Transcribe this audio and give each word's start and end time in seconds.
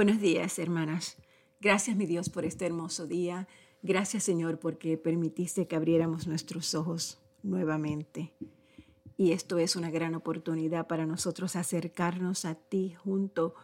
Buenos 0.00 0.18
días, 0.18 0.58
hermanas. 0.58 1.18
Gracias, 1.60 1.94
mi 1.94 2.06
Dios, 2.06 2.30
por 2.30 2.46
este 2.46 2.64
hermoso 2.64 3.06
día. 3.06 3.46
Gracias, 3.82 4.24
Señor, 4.24 4.58
porque 4.58 4.96
permitiste 4.96 5.68
que 5.68 5.76
abriéramos 5.76 6.26
nuestros 6.26 6.74
ojos 6.74 7.18
nuevamente. 7.42 8.32
Y 9.18 9.32
esto 9.32 9.58
es 9.58 9.76
una 9.76 9.90
gran 9.90 10.14
oportunidad 10.14 10.86
para 10.86 11.04
nosotros 11.04 11.54
acercarnos 11.54 12.46
a 12.46 12.54
ti 12.54 12.94
junto, 12.94 13.54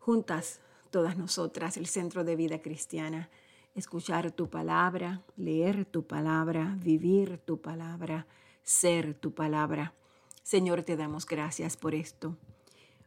juntas, 0.00 0.58
todas 0.90 1.16
nosotras, 1.16 1.76
el 1.76 1.86
centro 1.86 2.24
de 2.24 2.34
vida 2.34 2.60
cristiana. 2.60 3.30
Escuchar 3.76 4.32
tu 4.32 4.50
palabra, 4.50 5.22
leer 5.36 5.84
tu 5.84 6.08
palabra, 6.08 6.76
vivir 6.82 7.38
tu 7.38 7.60
palabra, 7.60 8.26
ser 8.64 9.14
tu 9.14 9.32
palabra. 9.32 9.94
Señor, 10.42 10.82
te 10.82 10.96
damos 10.96 11.24
gracias 11.24 11.76
por 11.76 11.94
esto. 11.94 12.36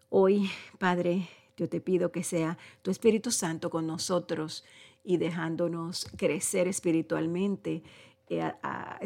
Hoy, 0.08 0.50
Padre, 0.80 1.28
yo 1.58 1.68
te 1.68 1.82
pido 1.82 2.12
que 2.12 2.24
sea 2.24 2.58
tu 2.84 2.92
Espíritu 2.92 3.32
Santo 3.32 3.70
con 3.70 3.88
nosotros 3.88 4.64
y 5.04 5.18
dejándonos 5.18 6.06
crecer 6.16 6.68
espiritualmente 6.68 7.84
eh, 8.30 8.52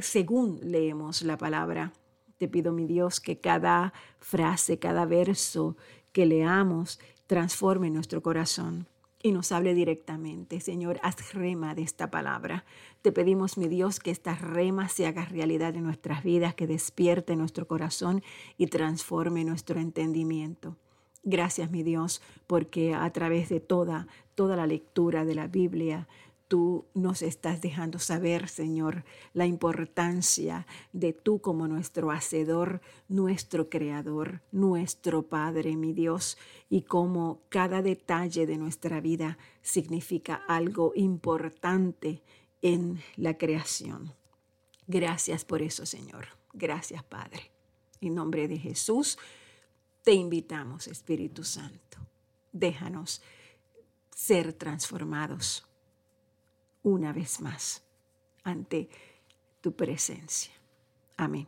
según 0.01 0.59
leemos 0.61 1.21
la 1.21 1.37
palabra. 1.37 1.93
Te 2.37 2.47
pido, 2.47 2.73
mi 2.73 2.85
Dios, 2.85 3.19
que 3.19 3.39
cada 3.39 3.93
frase, 4.19 4.79
cada 4.79 5.05
verso 5.05 5.77
que 6.11 6.25
leamos 6.25 6.99
transforme 7.27 7.89
nuestro 7.89 8.21
corazón 8.21 8.87
y 9.23 9.31
nos 9.31 9.51
hable 9.51 9.73
directamente. 9.73 10.59
Señor, 10.59 10.99
haz 11.03 11.33
rema 11.33 11.75
de 11.75 11.83
esta 11.83 12.09
palabra. 12.09 12.65
Te 13.01 13.11
pedimos, 13.11 13.57
mi 13.57 13.67
Dios, 13.67 13.99
que 13.99 14.11
esta 14.11 14.35
rema 14.35 14.89
se 14.89 15.05
haga 15.05 15.25
realidad 15.25 15.75
en 15.75 15.83
nuestras 15.83 16.23
vidas, 16.23 16.55
que 16.55 16.67
despierte 16.67 17.35
nuestro 17.35 17.67
corazón 17.67 18.23
y 18.57 18.67
transforme 18.67 19.45
nuestro 19.45 19.79
entendimiento. 19.79 20.75
Gracias, 21.23 21.69
mi 21.69 21.83
Dios, 21.83 22.21
porque 22.47 22.93
a 22.93 23.09
través 23.11 23.49
de 23.49 23.59
toda, 23.59 24.07
toda 24.35 24.55
la 24.55 24.65
lectura 24.65 25.23
de 25.23 25.35
la 25.35 25.47
Biblia, 25.47 26.07
tú 26.47 26.83
nos 26.93 27.21
estás 27.21 27.61
dejando 27.61 27.97
saber, 27.97 28.49
Señor, 28.49 29.05
la 29.33 29.45
importancia 29.45 30.67
de 30.91 31.13
tú 31.13 31.39
como 31.39 31.67
nuestro 31.67 32.11
hacedor, 32.11 32.81
nuestro 33.07 33.69
creador, 33.69 34.41
nuestro 34.51 35.21
Padre, 35.21 35.77
mi 35.77 35.93
Dios, 35.93 36.37
y 36.69 36.81
cómo 36.81 37.39
cada 37.47 37.81
detalle 37.81 38.45
de 38.47 38.57
nuestra 38.57 38.99
vida 38.99 39.37
significa 39.61 40.43
algo 40.47 40.91
importante 40.95 42.21
en 42.61 42.99
la 43.15 43.37
creación. 43.37 44.13
Gracias 44.87 45.45
por 45.45 45.61
eso, 45.61 45.85
Señor. 45.85 46.27
Gracias, 46.51 47.01
Padre. 47.03 47.51
En 48.01 48.15
nombre 48.15 48.49
de 48.49 48.57
Jesús. 48.57 49.17
Te 50.03 50.13
invitamos, 50.13 50.87
Espíritu 50.87 51.43
Santo, 51.43 51.97
déjanos 52.51 53.21
ser 54.15 54.53
transformados 54.53 55.67
una 56.83 57.13
vez 57.13 57.39
más 57.39 57.83
ante 58.43 58.89
tu 59.61 59.75
presencia. 59.75 60.53
Amén. 61.17 61.47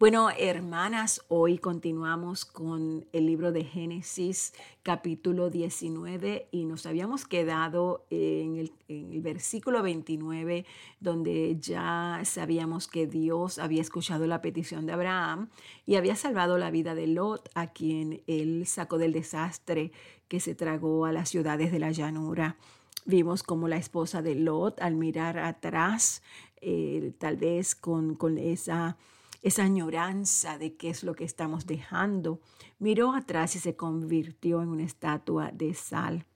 Bueno, 0.00 0.30
hermanas, 0.30 1.24
hoy 1.26 1.58
continuamos 1.58 2.44
con 2.44 3.04
el 3.12 3.26
libro 3.26 3.50
de 3.50 3.64
Génesis 3.64 4.54
capítulo 4.84 5.50
19 5.50 6.46
y 6.52 6.66
nos 6.66 6.86
habíamos 6.86 7.24
quedado 7.24 8.06
en 8.08 8.70
el, 8.86 9.20
versículo 9.20 9.82
29 9.82 10.64
donde 11.00 11.56
ya 11.58 12.20
sabíamos 12.22 12.86
que 12.86 13.08
Dios 13.08 13.58
había 13.58 13.82
escuchado 13.82 14.28
la 14.28 14.40
petición 14.40 14.86
de 14.86 14.92
Abraham 14.92 15.48
y 15.84 15.96
había 15.96 16.14
salvado 16.14 16.58
la 16.58 16.70
vida 16.70 16.94
de 16.94 17.08
Lot, 17.08 17.50
a 17.56 17.72
quien 17.72 18.22
él 18.28 18.68
sacó 18.68 18.98
del 18.98 19.12
desastre 19.12 19.90
que 20.28 20.38
se 20.38 20.54
tragó 20.54 21.06
a 21.06 21.12
las 21.12 21.28
ciudades 21.28 21.72
de 21.72 21.80
la 21.80 21.90
llanura. 21.90 22.56
Vimos 23.04 23.42
como 23.42 23.66
la 23.66 23.78
esposa 23.78 24.22
de 24.22 24.36
Lot 24.36 24.80
al 24.80 24.94
mirar 24.94 25.40
atrás, 25.40 26.22
eh, 26.60 27.14
tal 27.18 27.36
vez 27.36 27.74
con, 27.74 28.14
con 28.14 28.38
esa 28.38 28.96
esa 29.42 29.64
añoranza 29.64 30.58
de 30.58 30.74
qué 30.76 30.90
es 30.90 31.04
lo 31.04 31.14
que 31.14 31.24
estamos 31.24 31.66
dejando, 31.66 32.40
miró 32.78 33.14
atrás 33.14 33.54
y 33.56 33.58
se 33.58 33.76
convirtió 33.76 34.62
en 34.62 34.68
una 34.68 34.84
estatua 34.84 35.50
de 35.52 35.74
sal. 35.74 36.26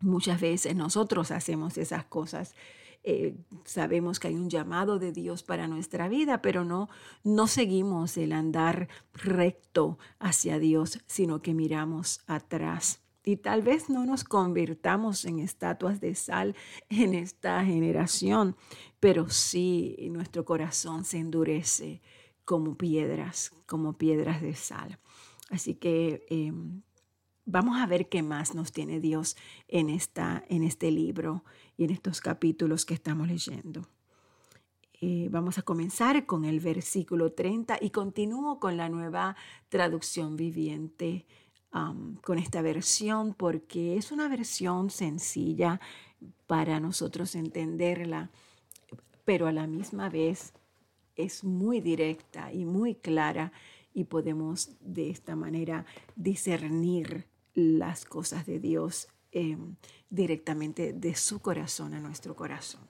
Muchas 0.00 0.40
veces 0.40 0.74
nosotros 0.74 1.30
hacemos 1.30 1.78
esas 1.78 2.04
cosas. 2.04 2.54
Eh, 3.02 3.36
sabemos 3.64 4.18
que 4.18 4.28
hay 4.28 4.34
un 4.34 4.50
llamado 4.50 4.98
de 4.98 5.12
Dios 5.12 5.42
para 5.42 5.68
nuestra 5.68 6.08
vida, 6.08 6.42
pero 6.42 6.64
no, 6.64 6.88
no 7.22 7.46
seguimos 7.46 8.16
el 8.16 8.32
andar 8.32 8.88
recto 9.14 9.98
hacia 10.18 10.58
Dios, 10.58 10.98
sino 11.06 11.40
que 11.40 11.54
miramos 11.54 12.20
atrás. 12.26 13.00
Y 13.24 13.38
tal 13.38 13.62
vez 13.62 13.90
no 13.90 14.06
nos 14.06 14.24
convirtamos 14.24 15.24
en 15.24 15.38
estatuas 15.38 16.00
de 16.00 16.14
sal 16.14 16.54
en 16.88 17.14
esta 17.14 17.64
generación, 17.64 18.56
pero 19.00 19.28
sí 19.28 19.96
nuestro 20.10 20.44
corazón 20.44 21.04
se 21.04 21.18
endurece 21.18 22.02
como 22.46 22.76
piedras, 22.76 23.52
como 23.66 23.98
piedras 23.98 24.40
de 24.40 24.54
sal. 24.54 24.98
Así 25.50 25.74
que 25.74 26.24
em, 26.30 26.80
vamos 27.44 27.78
a 27.78 27.86
ver 27.86 28.08
qué 28.08 28.22
más 28.22 28.54
nos 28.54 28.72
tiene 28.72 29.00
Dios 29.00 29.36
en, 29.68 29.90
esta, 29.90 30.42
en 30.48 30.62
este 30.62 30.90
libro 30.90 31.44
y 31.76 31.84
en 31.84 31.90
estos 31.90 32.22
capítulos 32.22 32.86
que 32.86 32.94
estamos 32.94 33.28
leyendo. 33.28 33.86
Eh, 35.00 35.28
vamos 35.30 35.58
a 35.58 35.62
comenzar 35.62 36.24
con 36.24 36.46
el 36.46 36.60
versículo 36.60 37.32
30 37.32 37.78
y 37.82 37.90
continúo 37.90 38.58
con 38.58 38.78
la 38.78 38.88
nueva 38.88 39.36
traducción 39.68 40.36
viviente, 40.36 41.26
con 42.22 42.38
esta 42.38 42.62
versión, 42.62 43.34
porque 43.34 43.98
es 43.98 44.10
una 44.10 44.28
versión 44.28 44.88
sencilla 44.88 45.78
para 46.46 46.80
nosotros 46.80 47.34
entenderla, 47.34 48.30
pero 49.26 49.46
a 49.46 49.52
la 49.52 49.66
misma 49.66 50.08
vez 50.08 50.54
es 51.16 51.44
muy 51.44 51.80
directa 51.80 52.52
y 52.52 52.64
muy 52.64 52.94
clara 52.94 53.52
y 53.92 54.04
podemos 54.04 54.70
de 54.80 55.10
esta 55.10 55.36
manera 55.36 55.86
discernir 56.14 57.26
las 57.54 58.04
cosas 58.04 58.44
de 58.46 58.60
Dios 58.60 59.08
em, 59.32 59.76
directamente 60.10 60.92
de 60.92 61.14
su 61.14 61.40
corazón 61.40 61.94
a 61.94 62.00
nuestro 62.00 62.36
corazón. 62.36 62.82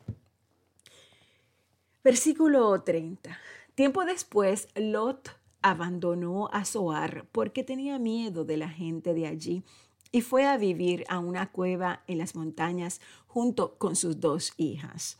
Versículo 2.02 2.82
30. 2.82 3.38
Tiempo 3.74 4.04
después, 4.04 4.68
Lot 4.74 5.30
abandonó 5.62 6.48
a 6.52 6.64
Zoar 6.64 7.26
porque 7.32 7.64
tenía 7.64 7.98
miedo 7.98 8.44
de 8.44 8.56
la 8.56 8.68
gente 8.68 9.14
de 9.14 9.26
allí 9.26 9.64
y 10.12 10.20
fue 10.20 10.46
a 10.46 10.56
vivir 10.56 11.04
a 11.08 11.18
una 11.18 11.50
cueva 11.50 12.02
en 12.06 12.18
las 12.18 12.34
montañas 12.34 13.00
junto 13.26 13.76
con 13.76 13.96
sus 13.96 14.20
dos 14.20 14.52
hijas. 14.56 15.18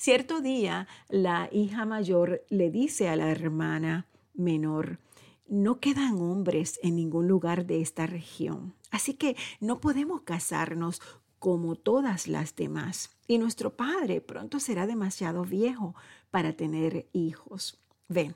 Cierto 0.00 0.40
día, 0.40 0.86
la 1.08 1.48
hija 1.50 1.84
mayor 1.84 2.44
le 2.50 2.70
dice 2.70 3.08
a 3.08 3.16
la 3.16 3.32
hermana 3.32 4.06
menor, 4.32 5.00
no 5.48 5.80
quedan 5.80 6.20
hombres 6.20 6.78
en 6.84 6.94
ningún 6.94 7.26
lugar 7.26 7.66
de 7.66 7.80
esta 7.80 8.06
región, 8.06 8.74
así 8.92 9.14
que 9.14 9.36
no 9.58 9.80
podemos 9.80 10.20
casarnos 10.20 11.02
como 11.40 11.74
todas 11.74 12.28
las 12.28 12.54
demás. 12.54 13.10
Y 13.26 13.38
nuestro 13.38 13.74
padre 13.74 14.20
pronto 14.20 14.60
será 14.60 14.86
demasiado 14.86 15.44
viejo 15.44 15.96
para 16.30 16.52
tener 16.52 17.08
hijos. 17.12 17.80
Ven, 18.06 18.34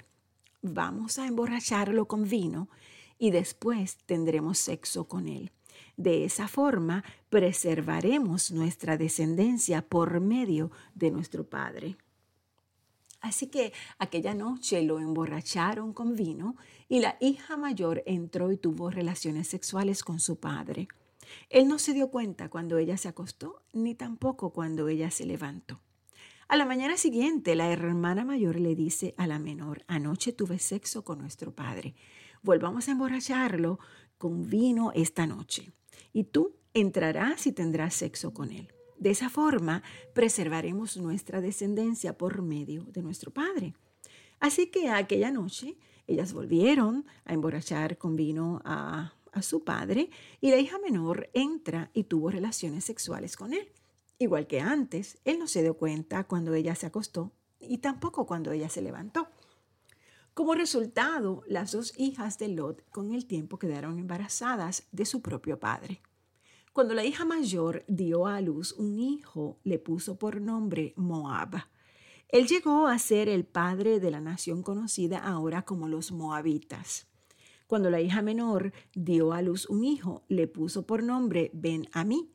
vamos 0.62 1.20
a 1.20 1.28
emborracharlo 1.28 2.08
con 2.08 2.28
vino 2.28 2.70
y 3.20 3.30
después 3.30 3.98
tendremos 4.04 4.58
sexo 4.58 5.06
con 5.06 5.28
él. 5.28 5.52
De 5.96 6.24
esa 6.24 6.48
forma 6.48 7.04
preservaremos 7.28 8.50
nuestra 8.50 8.96
descendencia 8.96 9.82
por 9.82 10.20
medio 10.20 10.70
de 10.94 11.10
nuestro 11.10 11.44
Padre. 11.44 11.96
Así 13.22 13.46
que 13.46 13.72
aquella 13.98 14.34
noche 14.34 14.82
lo 14.82 14.98
emborracharon 14.98 15.92
con 15.92 16.16
vino 16.16 16.56
y 16.88 16.98
la 16.98 17.16
hija 17.20 17.56
mayor 17.56 18.02
entró 18.04 18.50
y 18.50 18.56
tuvo 18.56 18.90
relaciones 18.90 19.46
sexuales 19.46 20.02
con 20.02 20.18
su 20.18 20.40
padre. 20.40 20.88
Él 21.48 21.68
no 21.68 21.78
se 21.78 21.94
dio 21.94 22.10
cuenta 22.10 22.50
cuando 22.50 22.78
ella 22.78 22.96
se 22.96 23.06
acostó, 23.06 23.62
ni 23.72 23.94
tampoco 23.94 24.50
cuando 24.50 24.88
ella 24.88 25.10
se 25.12 25.24
levantó. 25.24 25.80
A 26.48 26.56
la 26.56 26.66
mañana 26.66 26.96
siguiente, 26.96 27.54
la 27.54 27.70
hermana 27.72 28.24
mayor 28.24 28.58
le 28.58 28.74
dice 28.74 29.14
a 29.16 29.28
la 29.28 29.38
menor, 29.38 29.84
anoche 29.86 30.32
tuve 30.32 30.58
sexo 30.58 31.04
con 31.04 31.18
nuestro 31.18 31.54
padre. 31.54 31.94
Volvamos 32.42 32.88
a 32.88 32.92
emborracharlo 32.92 33.78
con 34.18 34.48
vino 34.48 34.92
esta 34.94 35.26
noche 35.26 35.72
y 36.12 36.24
tú 36.24 36.56
entrarás 36.74 37.46
y 37.46 37.52
tendrás 37.52 37.94
sexo 37.94 38.34
con 38.34 38.50
él. 38.50 38.72
De 38.98 39.10
esa 39.10 39.30
forma 39.30 39.82
preservaremos 40.14 40.96
nuestra 40.96 41.40
descendencia 41.40 42.16
por 42.16 42.42
medio 42.42 42.84
de 42.84 43.02
nuestro 43.02 43.32
Padre. 43.32 43.74
Así 44.40 44.66
que 44.66 44.88
aquella 44.88 45.30
noche 45.30 45.76
ellas 46.08 46.32
volvieron 46.32 47.06
a 47.24 47.32
emborrachar 47.32 47.96
con 47.96 48.16
vino 48.16 48.60
a, 48.64 49.14
su 49.40 49.64
padre 49.64 50.10
y 50.42 50.50
la 50.50 50.58
hija 50.58 50.78
menor 50.78 51.30
entra 51.32 51.90
y 51.94 52.04
tuvo 52.04 52.30
relaciones 52.30 52.84
sexuales 52.84 53.34
con 53.34 53.54
él. 53.54 53.72
Igual 54.18 54.46
que 54.46 54.60
antes, 54.60 55.18
él 55.24 55.38
no 55.38 55.46
se 55.46 55.62
dio 55.62 55.78
cuenta 55.78 56.24
cuando 56.24 56.54
ella 56.54 56.74
se 56.74 56.86
acostó 56.86 57.32
y 57.58 57.78
tampoco 57.78 58.26
cuando 58.26 58.52
ella 58.52 58.68
se 58.68 58.82
levantó. 58.82 59.28
Como 60.34 60.54
resultado, 60.54 61.42
las 61.46 61.72
dos 61.72 61.92
hijas 61.98 62.38
de 62.38 62.48
Lot 62.48 62.88
con 62.88 63.12
el 63.12 63.26
tiempo 63.26 63.58
quedaron 63.58 63.98
embarazadas 63.98 64.88
de 64.90 65.04
su 65.04 65.20
propio 65.20 65.60
padre. 65.60 66.00
Cuando 66.72 66.94
la 66.94 67.04
hija 67.04 67.26
mayor 67.26 67.84
dio 67.86 68.26
a 68.26 68.40
luz 68.40 68.72
un 68.72 68.98
hijo, 68.98 69.58
le 69.62 69.78
puso 69.78 70.18
por 70.18 70.40
nombre 70.40 70.94
Moab. 70.96 71.66
Él 72.28 72.46
llegó 72.46 72.86
a 72.86 72.98
ser 72.98 73.28
el 73.28 73.44
padre 73.44 74.00
de 74.00 74.10
la 74.10 74.22
nación 74.22 74.62
conocida 74.62 75.18
ahora 75.18 75.66
como 75.66 75.86
los 75.86 76.12
moabitas. 76.12 77.08
Cuando 77.66 77.90
la 77.90 78.00
hija 78.00 78.22
menor 78.22 78.72
dio 78.94 79.34
a 79.34 79.42
luz 79.42 79.68
un 79.68 79.84
hijo, 79.84 80.24
le 80.28 80.46
puso 80.46 80.86
por 80.86 81.02
nombre 81.02 81.50
Ben 81.52 81.90
Amí. 81.92 82.32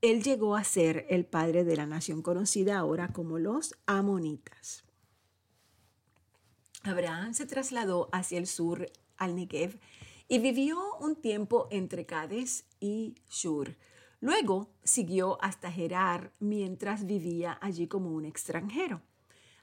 Él 0.00 0.22
llegó 0.22 0.56
a 0.56 0.64
ser 0.64 1.04
el 1.10 1.26
padre 1.26 1.64
de 1.64 1.76
la 1.76 1.84
nación 1.84 2.22
conocida 2.22 2.78
ahora 2.78 3.12
como 3.12 3.38
los 3.38 3.74
amonitas. 3.84 4.85
Abraham 6.86 7.34
se 7.34 7.46
trasladó 7.46 8.08
hacia 8.12 8.38
el 8.38 8.46
sur 8.46 8.86
al 9.16 9.34
Negev 9.34 9.78
y 10.28 10.38
vivió 10.38 10.78
un 11.00 11.16
tiempo 11.16 11.68
entre 11.70 12.06
Cades 12.06 12.64
y 12.80 13.14
Shur. 13.30 13.76
Luego 14.20 14.70
siguió 14.82 15.38
hasta 15.42 15.70
Gerar 15.70 16.32
mientras 16.40 17.06
vivía 17.06 17.58
allí 17.60 17.86
como 17.86 18.10
un 18.12 18.24
extranjero. 18.24 19.02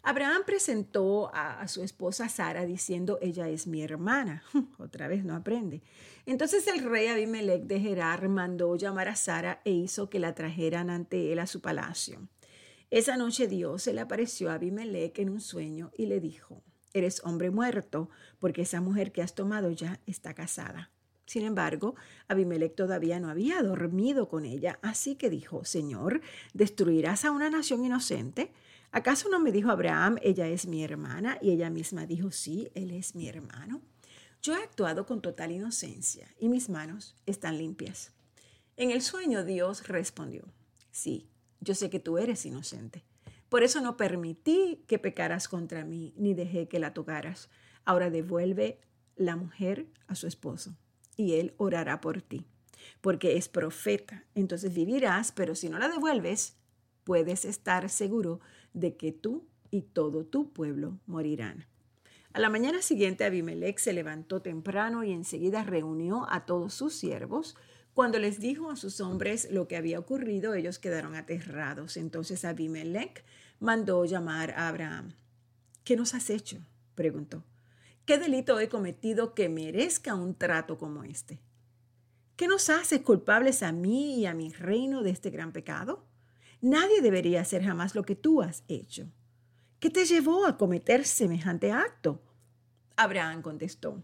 Abraham 0.05 0.43
presentó 0.45 1.31
a, 1.33 1.65
su 1.69 1.81
esposa 1.81 2.27
Sara 2.27 2.65
diciendo, 2.65 3.19
ella 3.21 3.47
es 3.47 3.67
mi 3.67 3.81
hermana. 3.81 4.43
Otra 4.77 5.07
vez 5.07 5.23
no 5.23 5.33
aprende. 5.33 5.81
Entonces 6.25 6.67
el 6.67 6.83
rey 6.83 7.07
Abimelech 7.07 7.63
de 7.63 7.79
Gerar 7.79 8.27
mandó 8.27 8.75
llamar 8.75 9.07
a 9.07 9.15
Sara 9.15 9.61
e 9.63 9.71
hizo 9.71 10.09
que 10.09 10.19
la 10.19 10.35
trajeran 10.35 10.89
ante 10.89 11.31
él 11.31 11.39
a 11.39 11.47
su 11.47 11.61
palacio. 11.61 12.27
Esa 12.91 13.15
noche 13.15 13.47
Dios 13.47 13.83
se 13.83 13.93
le 13.93 14.01
apareció 14.01 14.51
a 14.51 14.55
Abimelech 14.55 15.17
en 15.19 15.29
un 15.29 15.39
sueño 15.39 15.91
y 15.97 16.05
le 16.05 16.19
dijo, 16.19 16.61
eres 16.93 17.21
hombre 17.23 17.51
muerto, 17.51 18.09
porque 18.39 18.61
esa 18.63 18.81
mujer 18.81 19.11
que 19.11 19.21
has 19.21 19.35
tomado 19.35 19.71
ya 19.71 19.99
está 20.05 20.33
casada. 20.33 20.91
Sin 21.25 21.43
embargo, 21.43 21.95
Abimelech 22.27 22.75
todavía 22.75 23.19
no 23.19 23.29
había 23.29 23.61
dormido 23.61 24.27
con 24.27 24.45
ella, 24.45 24.79
así 24.81 25.15
que 25.15 25.29
dijo, 25.29 25.63
Señor, 25.65 26.21
¿destruirás 26.53 27.25
a 27.25 27.31
una 27.31 27.49
nación 27.49 27.85
inocente? 27.85 28.51
¿Acaso 28.91 29.29
no 29.29 29.39
me 29.39 29.51
dijo 29.51 29.71
Abraham, 29.71 30.17
ella 30.21 30.47
es 30.47 30.67
mi 30.67 30.83
hermana? 30.83 31.37
Y 31.41 31.51
ella 31.51 31.69
misma 31.69 32.05
dijo, 32.05 32.29
sí, 32.31 32.69
él 32.75 32.91
es 32.91 33.15
mi 33.15 33.27
hermano. 33.27 33.81
Yo 34.41 34.53
he 34.53 34.61
actuado 34.61 35.05
con 35.05 35.21
total 35.21 35.51
inocencia 35.51 36.27
y 36.37 36.49
mis 36.49 36.69
manos 36.69 37.15
están 37.25 37.57
limpias. 37.57 38.11
En 38.75 38.91
el 38.91 39.01
sueño 39.01 39.45
Dios 39.45 39.87
respondió, 39.87 40.43
sí, 40.91 41.29
yo 41.61 41.73
sé 41.73 41.89
que 41.89 41.99
tú 42.01 42.17
eres 42.17 42.45
inocente. 42.45 43.05
Por 43.53 43.61
eso 43.61 43.81
no 43.81 43.97
permití 43.97 44.83
que 44.87 44.97
pecaras 44.97 45.47
contra 45.47 45.85
mí, 45.85 46.11
ni 46.17 46.33
dejé 46.33 46.67
que 46.67 46.79
la 46.79 46.91
tocaras. 46.91 47.51
Ahora 47.85 48.09
devuelve 48.09 48.81
la 49.15 49.35
mujer 49.35 49.85
a 50.07 50.15
su 50.15 50.25
esposo, 50.25 50.75
y 51.17 51.33
él 51.33 51.53
orará 51.57 52.01
por 52.01 52.23
ti, 52.23 52.47
porque 52.99 53.37
es 53.37 53.49
profeta. 53.49 54.25
Entonces 54.33 54.73
vivirás, 54.73 55.31
pero 55.31 55.53
si 55.53 55.69
no 55.69 55.77
la 55.77 55.87
devuelves, 55.87 56.57
puedes 57.03 57.45
estar 57.45 57.91
seguro 57.91 58.39
de 58.73 58.97
que 58.97 59.11
tú 59.11 59.45
y 59.69 59.83
todo 59.83 60.25
tu 60.25 60.51
pueblo 60.51 60.97
morirán. 61.05 61.67
A 62.33 62.39
la 62.39 62.49
mañana 62.49 62.81
siguiente 62.81 63.23
Abimelech 63.23 63.77
se 63.77 63.93
levantó 63.93 64.41
temprano 64.41 65.03
y 65.03 65.11
enseguida 65.11 65.63
reunió 65.63 66.25
a 66.27 66.47
todos 66.47 66.73
sus 66.73 66.95
siervos. 66.95 67.55
Cuando 67.93 68.17
les 68.17 68.39
dijo 68.39 68.71
a 68.71 68.75
sus 68.75 69.01
hombres 69.01 69.47
lo 69.51 69.67
que 69.67 69.77
había 69.77 69.99
ocurrido, 69.99 70.55
ellos 70.55 70.79
quedaron 70.79 71.15
aterrados. 71.15 71.95
Entonces 71.97 72.43
Abimelech 72.43 73.23
mandó 73.59 74.03
llamar 74.05 74.51
a 74.51 74.67
Abraham. 74.67 75.13
¿Qué 75.83 75.95
nos 75.95 76.13
has 76.13 76.29
hecho? 76.29 76.57
preguntó. 76.95 77.43
¿Qué 78.05 78.17
delito 78.17 78.59
he 78.59 78.67
cometido 78.67 79.33
que 79.33 79.47
merezca 79.47 80.15
un 80.15 80.35
trato 80.35 80.77
como 80.77 81.03
este? 81.03 81.39
¿Qué 82.35 82.47
nos 82.47 82.69
hace 82.69 83.03
culpables 83.03 83.61
a 83.61 83.71
mí 83.71 84.19
y 84.19 84.25
a 84.25 84.33
mi 84.33 84.51
reino 84.51 85.03
de 85.03 85.11
este 85.11 85.29
gran 85.29 85.51
pecado? 85.51 86.03
Nadie 86.61 87.01
debería 87.01 87.41
hacer 87.41 87.63
jamás 87.63 87.93
lo 87.93 88.03
que 88.03 88.15
tú 88.15 88.41
has 88.41 88.63
hecho. 88.67 89.07
¿Qué 89.79 89.89
te 89.89 90.05
llevó 90.05 90.45
a 90.45 90.57
cometer 90.57 91.05
semejante 91.05 91.71
acto? 91.71 92.21
Abraham 92.95 93.41
contestó. 93.41 94.01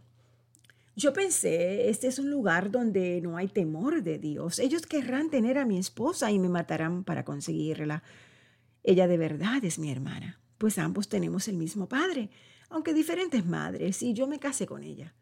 Yo 0.99 1.13
pensé, 1.13 1.89
este 1.89 2.07
es 2.07 2.19
un 2.19 2.29
lugar 2.29 2.71
donde 2.71 3.21
no 3.21 3.37
hay 3.37 3.47
temor 3.47 4.03
de 4.03 4.19
Dios. 4.19 4.59
Ellos 4.59 4.85
querrán 4.85 5.29
tener 5.29 5.57
a 5.57 5.63
mi 5.63 5.77
esposa 5.77 6.29
y 6.29 6.39
me 6.39 6.49
matarán 6.49 7.05
para 7.05 7.23
conseguirla. 7.23 8.03
Ella 8.83 9.07
de 9.07 9.17
verdad 9.17 9.63
es 9.63 9.79
mi 9.79 9.89
hermana, 9.93 10.41
pues 10.57 10.77
ambos 10.77 11.07
tenemos 11.07 11.47
el 11.47 11.55
mismo 11.55 11.87
padre, 11.87 12.31
aunque 12.69 12.93
diferentes 12.93 13.45
madres, 13.45 14.03
y 14.03 14.13
yo 14.13 14.27
me 14.27 14.39
casé 14.39 14.67
con 14.67 14.83
ella. 14.83 15.13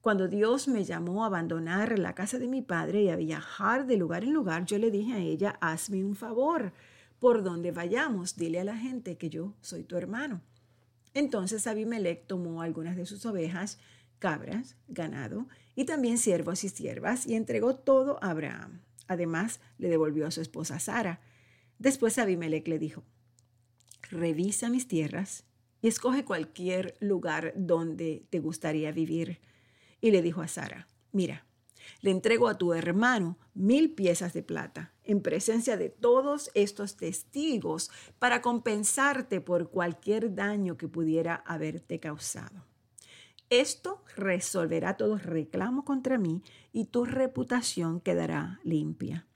Cuando 0.00 0.26
Dios 0.26 0.68
me 0.68 0.84
llamó 0.84 1.22
a 1.22 1.26
abandonar 1.26 1.98
la 1.98 2.14
casa 2.14 2.38
de 2.38 2.48
mi 2.48 2.62
padre 2.62 3.02
y 3.02 3.10
a 3.10 3.16
viajar 3.16 3.86
de 3.86 3.98
lugar 3.98 4.24
en 4.24 4.32
lugar, 4.32 4.64
yo 4.64 4.78
le 4.78 4.90
dije 4.90 5.12
a 5.12 5.18
ella, 5.18 5.58
hazme 5.60 6.02
un 6.02 6.16
favor, 6.16 6.72
por 7.18 7.42
donde 7.42 7.72
vayamos, 7.72 8.36
dile 8.36 8.60
a 8.60 8.64
la 8.64 8.78
gente 8.78 9.18
que 9.18 9.28
yo 9.28 9.52
soy 9.60 9.84
tu 9.84 9.98
hermano. 9.98 10.40
Entonces 11.12 11.66
Abimelech 11.66 12.26
tomó 12.26 12.62
algunas 12.62 12.96
de 12.96 13.04
sus 13.04 13.26
ovejas, 13.26 13.78
cabras, 14.20 14.76
ganado 14.86 15.48
y 15.74 15.86
también 15.86 16.18
siervos 16.18 16.62
y 16.62 16.68
siervas 16.68 17.26
y 17.26 17.34
entregó 17.34 17.74
todo 17.74 18.22
a 18.22 18.30
Abraham. 18.30 18.82
Además, 19.08 19.58
le 19.78 19.88
devolvió 19.88 20.28
a 20.28 20.30
su 20.30 20.40
esposa 20.40 20.78
Sara. 20.78 21.20
Después 21.80 22.18
Abimelech 22.18 22.68
le 22.68 22.78
dijo, 22.78 23.02
revisa 24.10 24.68
mis 24.68 24.86
tierras 24.86 25.44
y 25.82 25.88
escoge 25.88 26.24
cualquier 26.24 26.96
lugar 27.00 27.52
donde 27.56 28.24
te 28.30 28.38
gustaría 28.38 28.92
vivir 28.92 29.40
y 30.00 30.12
le 30.12 30.22
dijo 30.22 30.42
a 30.42 30.48
Sara, 30.48 30.86
mira, 31.10 31.44
le 32.02 32.10
entrego 32.10 32.48
a 32.48 32.56
tu 32.56 32.72
hermano 32.72 33.38
mil 33.54 33.94
piezas 33.94 34.32
de 34.32 34.42
plata 34.42 34.92
en 35.02 35.22
presencia 35.22 35.76
de 35.76 35.88
todos 35.88 36.50
estos 36.54 36.96
testigos 36.96 37.90
para 38.18 38.42
compensarte 38.42 39.40
por 39.40 39.70
cualquier 39.70 40.34
daño 40.34 40.76
que 40.76 40.88
pudiera 40.88 41.34
haberte 41.46 41.98
causado. 41.98 42.69
Esto 43.50 44.02
resolverá 44.16 44.96
todo 44.96 45.18
reclamo 45.18 45.84
contra 45.84 46.16
mí 46.18 46.42
y 46.72 46.86
tu 46.86 47.04
reputación 47.04 48.00
quedará 48.00 48.60
limpia. 48.64 49.26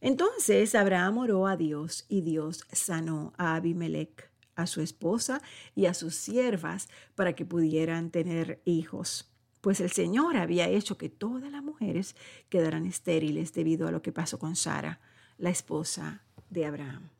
Entonces 0.00 0.74
Abraham 0.74 1.18
oró 1.18 1.46
a 1.46 1.56
Dios 1.56 2.04
y 2.08 2.20
Dios 2.20 2.64
sanó 2.72 3.32
a 3.36 3.56
Abimelech, 3.56 4.30
a 4.54 4.66
su 4.66 4.80
esposa 4.80 5.40
y 5.74 5.86
a 5.86 5.94
sus 5.94 6.14
siervas 6.14 6.88
para 7.14 7.34
que 7.34 7.44
pudieran 7.44 8.10
tener 8.10 8.60
hijos 8.64 9.32
pues 9.60 9.80
el 9.80 9.90
Señor 9.90 10.36
había 10.36 10.68
hecho 10.68 10.98
que 10.98 11.08
todas 11.08 11.50
las 11.50 11.62
mujeres 11.62 12.14
quedaran 12.48 12.86
estériles 12.86 13.52
debido 13.52 13.88
a 13.88 13.90
lo 13.90 14.02
que 14.02 14.12
pasó 14.12 14.38
con 14.38 14.56
Sara, 14.56 15.00
la 15.36 15.50
esposa 15.50 16.22
de 16.48 16.64
Abraham. 16.64 17.10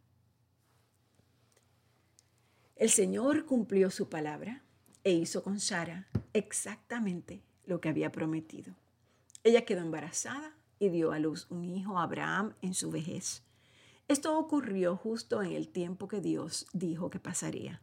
El 2.77 2.91
Señor 2.91 3.45
cumplió 3.45 3.91
su 3.91 4.09
palabra 4.09 4.63
e 5.09 5.13
hizo 5.13 5.43
con 5.43 5.59
Sara 5.59 6.07
exactamente 6.35 7.41
lo 7.65 7.81
que 7.81 7.89
había 7.89 8.13
prometido. 8.13 8.75
Ella 9.43 9.65
quedó 9.65 9.81
embarazada 9.81 10.55
y 10.79 10.91
dio 10.91 11.13
a 11.13 11.19
luz 11.19 11.47
un 11.49 11.65
hijo 11.65 11.99
a 11.99 12.03
Abraham 12.03 12.53
en 12.61 12.75
su 12.75 12.91
vejez. 12.91 13.43
Esto 14.07 14.39
ocurrió 14.39 14.97
justo 14.97 15.43
en 15.43 15.53
el 15.53 15.71
tiempo 15.71 16.09
que 16.09 16.21
Dios 16.21 16.67
dijo 16.75 17.09
que 17.09 17.21
pasaría. 17.21 17.81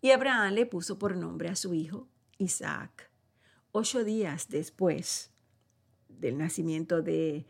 Y 0.00 0.12
Abraham 0.12 0.54
le 0.54 0.64
puso 0.64 0.96
por 0.96 1.16
nombre 1.16 1.48
a 1.48 1.56
su 1.56 1.74
hijo 1.74 2.06
Isaac. 2.38 3.10
Ocho 3.72 4.04
días 4.04 4.48
después 4.48 5.32
del 6.08 6.38
nacimiento 6.38 7.02
de 7.02 7.46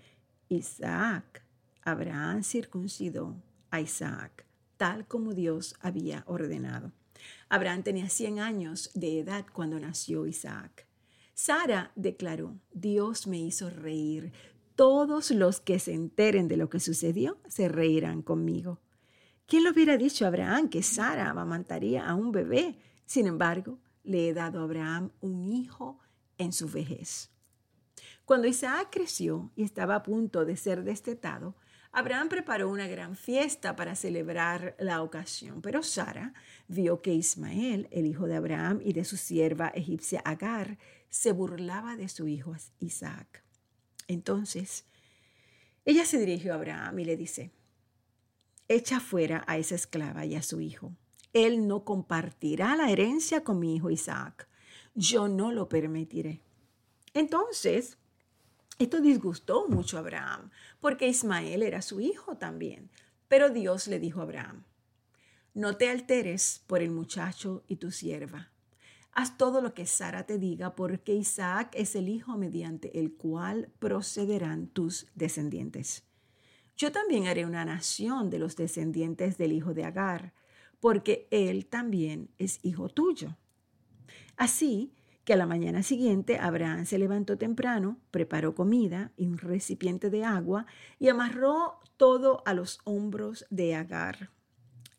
Isaac, 0.49 1.45
Abraham 1.83 2.43
circuncidó 2.43 3.37
a 3.71 3.83
Isaac, 3.83 4.47
tal 4.79 5.07
como 5.07 5.35
Dios 5.35 5.75
había 5.83 6.25
ordenado. 6.27 6.93
Abraham 7.49 7.83
tenía 7.83 8.09
100 8.09 8.41
años 8.41 8.91
de 8.95 9.21
edad 9.21 9.47
cuando 9.53 9.79
nació 9.79 10.27
Isaac. 10.27 10.87
Sara 11.35 11.93
declaró, 11.97 12.59
Dios 12.73 13.27
me 13.27 13.39
hizo 13.39 13.71
reír. 13.71 14.33
Todos 14.77 15.31
los 15.31 15.61
que 15.61 15.79
se 15.79 15.95
enteren 15.95 16.49
de 16.49 16.57
lo 16.57 16.69
que 16.69 16.81
sucedió 16.81 17.39
se 17.49 17.69
reirán 17.69 18.23
conmigo. 18.23 18.81
¿Quién 19.47 19.65
lo 19.65 19.71
hubiera 19.71 19.97
dicho 19.97 20.25
a 20.25 20.29
Abraham 20.29 20.69
que 20.69 20.83
Sara 20.83 21.31
amamantaría 21.31 22.07
a 22.07 22.15
un 22.15 22.31
bebé? 22.31 22.79
Sin 23.05 23.27
embargo, 23.27 23.79
le 24.05 24.29
he 24.29 24.35
dado 24.35 24.61
a 24.61 24.65
Abraham 24.65 25.11
un 25.21 25.53
hijo 25.53 25.99
en 26.39 26.53
su 26.53 26.69
vejez. 26.69 27.31
Cuando 28.25 28.47
Isaac 28.47 28.89
creció 28.93 29.51
y 29.57 29.65
estaba 29.65 29.97
a 29.97 30.03
punto 30.03 30.45
de 30.45 30.57
ser 30.57 30.85
destetado, 30.85 31.57
Abraham 31.93 32.29
preparó 32.29 32.69
una 32.69 32.87
gran 32.87 33.17
fiesta 33.17 33.75
para 33.75 33.97
celebrar 33.97 34.77
la 34.79 35.03
ocasión, 35.03 35.61
pero 35.61 35.83
Sara 35.83 36.35
vio 36.69 37.03
que 37.03 37.13
Ismael, 37.13 37.89
el 37.91 38.07
hijo 38.07 38.27
de 38.27 38.37
Abraham 38.37 38.81
y 38.83 38.93
de 38.93 39.05
su 39.05 39.17
sierva 39.17 39.69
egipcia 39.69 40.21
Agar, 40.25 40.79
se 41.09 41.33
burlaba 41.33 41.97
de 41.97 42.09
su 42.09 42.29
hijo 42.29 42.55
Isaac. 42.79 43.43
Entonces, 44.07 44.85
ella 45.85 46.05
se 46.05 46.19
dirigió 46.19 46.53
a 46.53 46.57
Abraham 46.57 47.01
y 47.01 47.05
le 47.05 47.17
dice, 47.17 47.51
echa 48.69 49.01
fuera 49.01 49.43
a 49.49 49.59
esa 49.59 49.75
esclava 49.75 50.25
y 50.27 50.37
a 50.37 50.43
su 50.43 50.61
hijo. 50.61 50.93
Él 51.33 51.67
no 51.67 51.85
compartirá 51.85 52.77
la 52.77 52.91
herencia 52.91 53.43
con 53.43 53.59
mi 53.59 53.75
hijo 53.75 53.91
Isaac 53.91 54.49
yo 54.95 55.29
no 55.29 55.53
lo 55.53 55.69
permitiré. 55.69 56.43
Entonces, 57.15 57.99
Esto 58.81 59.03
disgustó 59.03 59.69
mucho 59.69 59.99
a 59.99 60.01
Abraham, 60.01 60.49
porque 60.81 61.07
Ismael 61.07 61.63
era 61.63 61.83
su 61.83 62.01
hijo 62.01 62.39
también. 62.39 62.89
Pero 63.29 63.51
Dios 63.51 63.87
le 63.89 63.99
dijo 63.99 64.21
a 64.21 64.23
Abraham, 64.23 64.65
no 65.53 65.77
te 65.77 65.91
alteres 65.91 66.65
por 66.67 66.81
el 66.81 66.91
muchacho 66.91 67.63
y 67.69 67.77
tu 67.77 67.91
sierva. 67.91 68.51
Haz 69.13 69.37
todo 69.37 69.61
lo 69.61 69.75
que 69.75 69.85
Sara 69.85 70.25
te 70.25 70.39
diga, 70.39 70.77
porque 70.77 71.13
Isaac 71.13 71.75
es 71.75 71.95
el 71.95 72.09
hijo 72.09 72.39
mediante 72.39 72.99
el 72.99 73.13
cual 73.13 73.71
procederán 73.81 74.69
tus 74.69 75.09
descendientes. 75.15 76.05
Yo 76.75 76.91
también 76.91 77.27
haré 77.27 77.45
una 77.45 77.67
nación 77.67 78.31
de 78.31 78.39
los 78.39 78.57
descendientes 78.57 79.37
del 79.37 79.53
hijo 79.53 79.75
de 79.75 79.85
Agar, 79.85 80.33
porque 80.81 81.29
él 81.31 81.67
también 81.67 82.31
es 82.39 82.61
hijo 82.63 82.89
tuyo. 82.89 83.37
Así 84.39 84.95
que 85.25 85.33
a 85.35 85.37
la 85.37 85.47
mañana 85.47 85.83
siguiente 85.83 86.39
Abraham 86.39 86.87
se 86.87 86.99
levantó 86.99 87.37
temprano, 87.39 87.99
preparó 88.11 88.55
comida 88.55 89.13
y 89.17 89.27
un 89.27 89.39
recipiente 89.39 90.11
de 90.11 90.25
agua 90.25 90.67
y 90.99 91.09
amarró 91.09 91.79
todo 91.97 92.43
a 92.47 92.55
los 92.55 92.81
hombros 92.85 93.47
de 93.51 93.75
Agar 93.75 94.31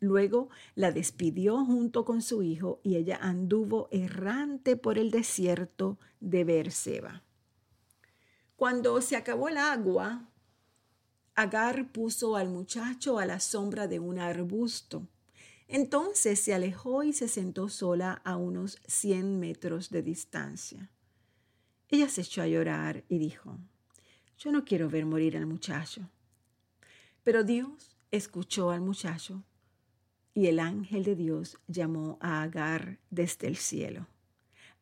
Luego 0.02 0.48
la 0.74 0.90
despidió 0.90 1.64
junto 1.64 2.04
con 2.04 2.22
su 2.22 2.42
hijo 2.42 2.80
y 2.82 2.96
ella 2.96 3.20
anduvo 3.22 3.86
errante 3.92 4.76
por 4.76 4.98
el 4.98 5.12
desierto 5.12 5.96
de 6.18 6.42
Beerseba. 6.42 7.22
Cuando 8.56 9.00
se 9.00 9.14
acabó 9.14 9.48
el 9.48 9.58
agua, 9.58 10.28
Agar 11.36 11.92
puso 11.92 12.34
al 12.34 12.48
muchacho 12.48 13.20
a 13.20 13.26
la 13.26 13.38
sombra 13.38 13.86
de 13.86 14.00
un 14.00 14.18
arbusto. 14.18 15.06
Entonces 15.72 16.38
se 16.38 16.52
alejó 16.52 17.02
y 17.02 17.14
se 17.14 17.28
sentó 17.28 17.70
sola 17.70 18.20
a 18.24 18.36
unos 18.36 18.78
cien 18.86 19.40
metros 19.40 19.88
de 19.88 20.02
distancia. 20.02 20.90
Ella 21.88 22.10
se 22.10 22.20
echó 22.20 22.42
a 22.42 22.46
llorar 22.46 23.04
y 23.08 23.16
dijo, 23.16 23.58
yo 24.36 24.52
no 24.52 24.66
quiero 24.66 24.90
ver 24.90 25.06
morir 25.06 25.34
al 25.34 25.46
muchacho. 25.46 26.10
Pero 27.24 27.42
Dios 27.42 27.96
escuchó 28.10 28.70
al 28.70 28.82
muchacho 28.82 29.44
y 30.34 30.48
el 30.48 30.60
ángel 30.60 31.04
de 31.04 31.16
Dios 31.16 31.58
llamó 31.68 32.18
a 32.20 32.42
Agar 32.42 32.98
desde 33.08 33.46
el 33.46 33.56
cielo. 33.56 34.06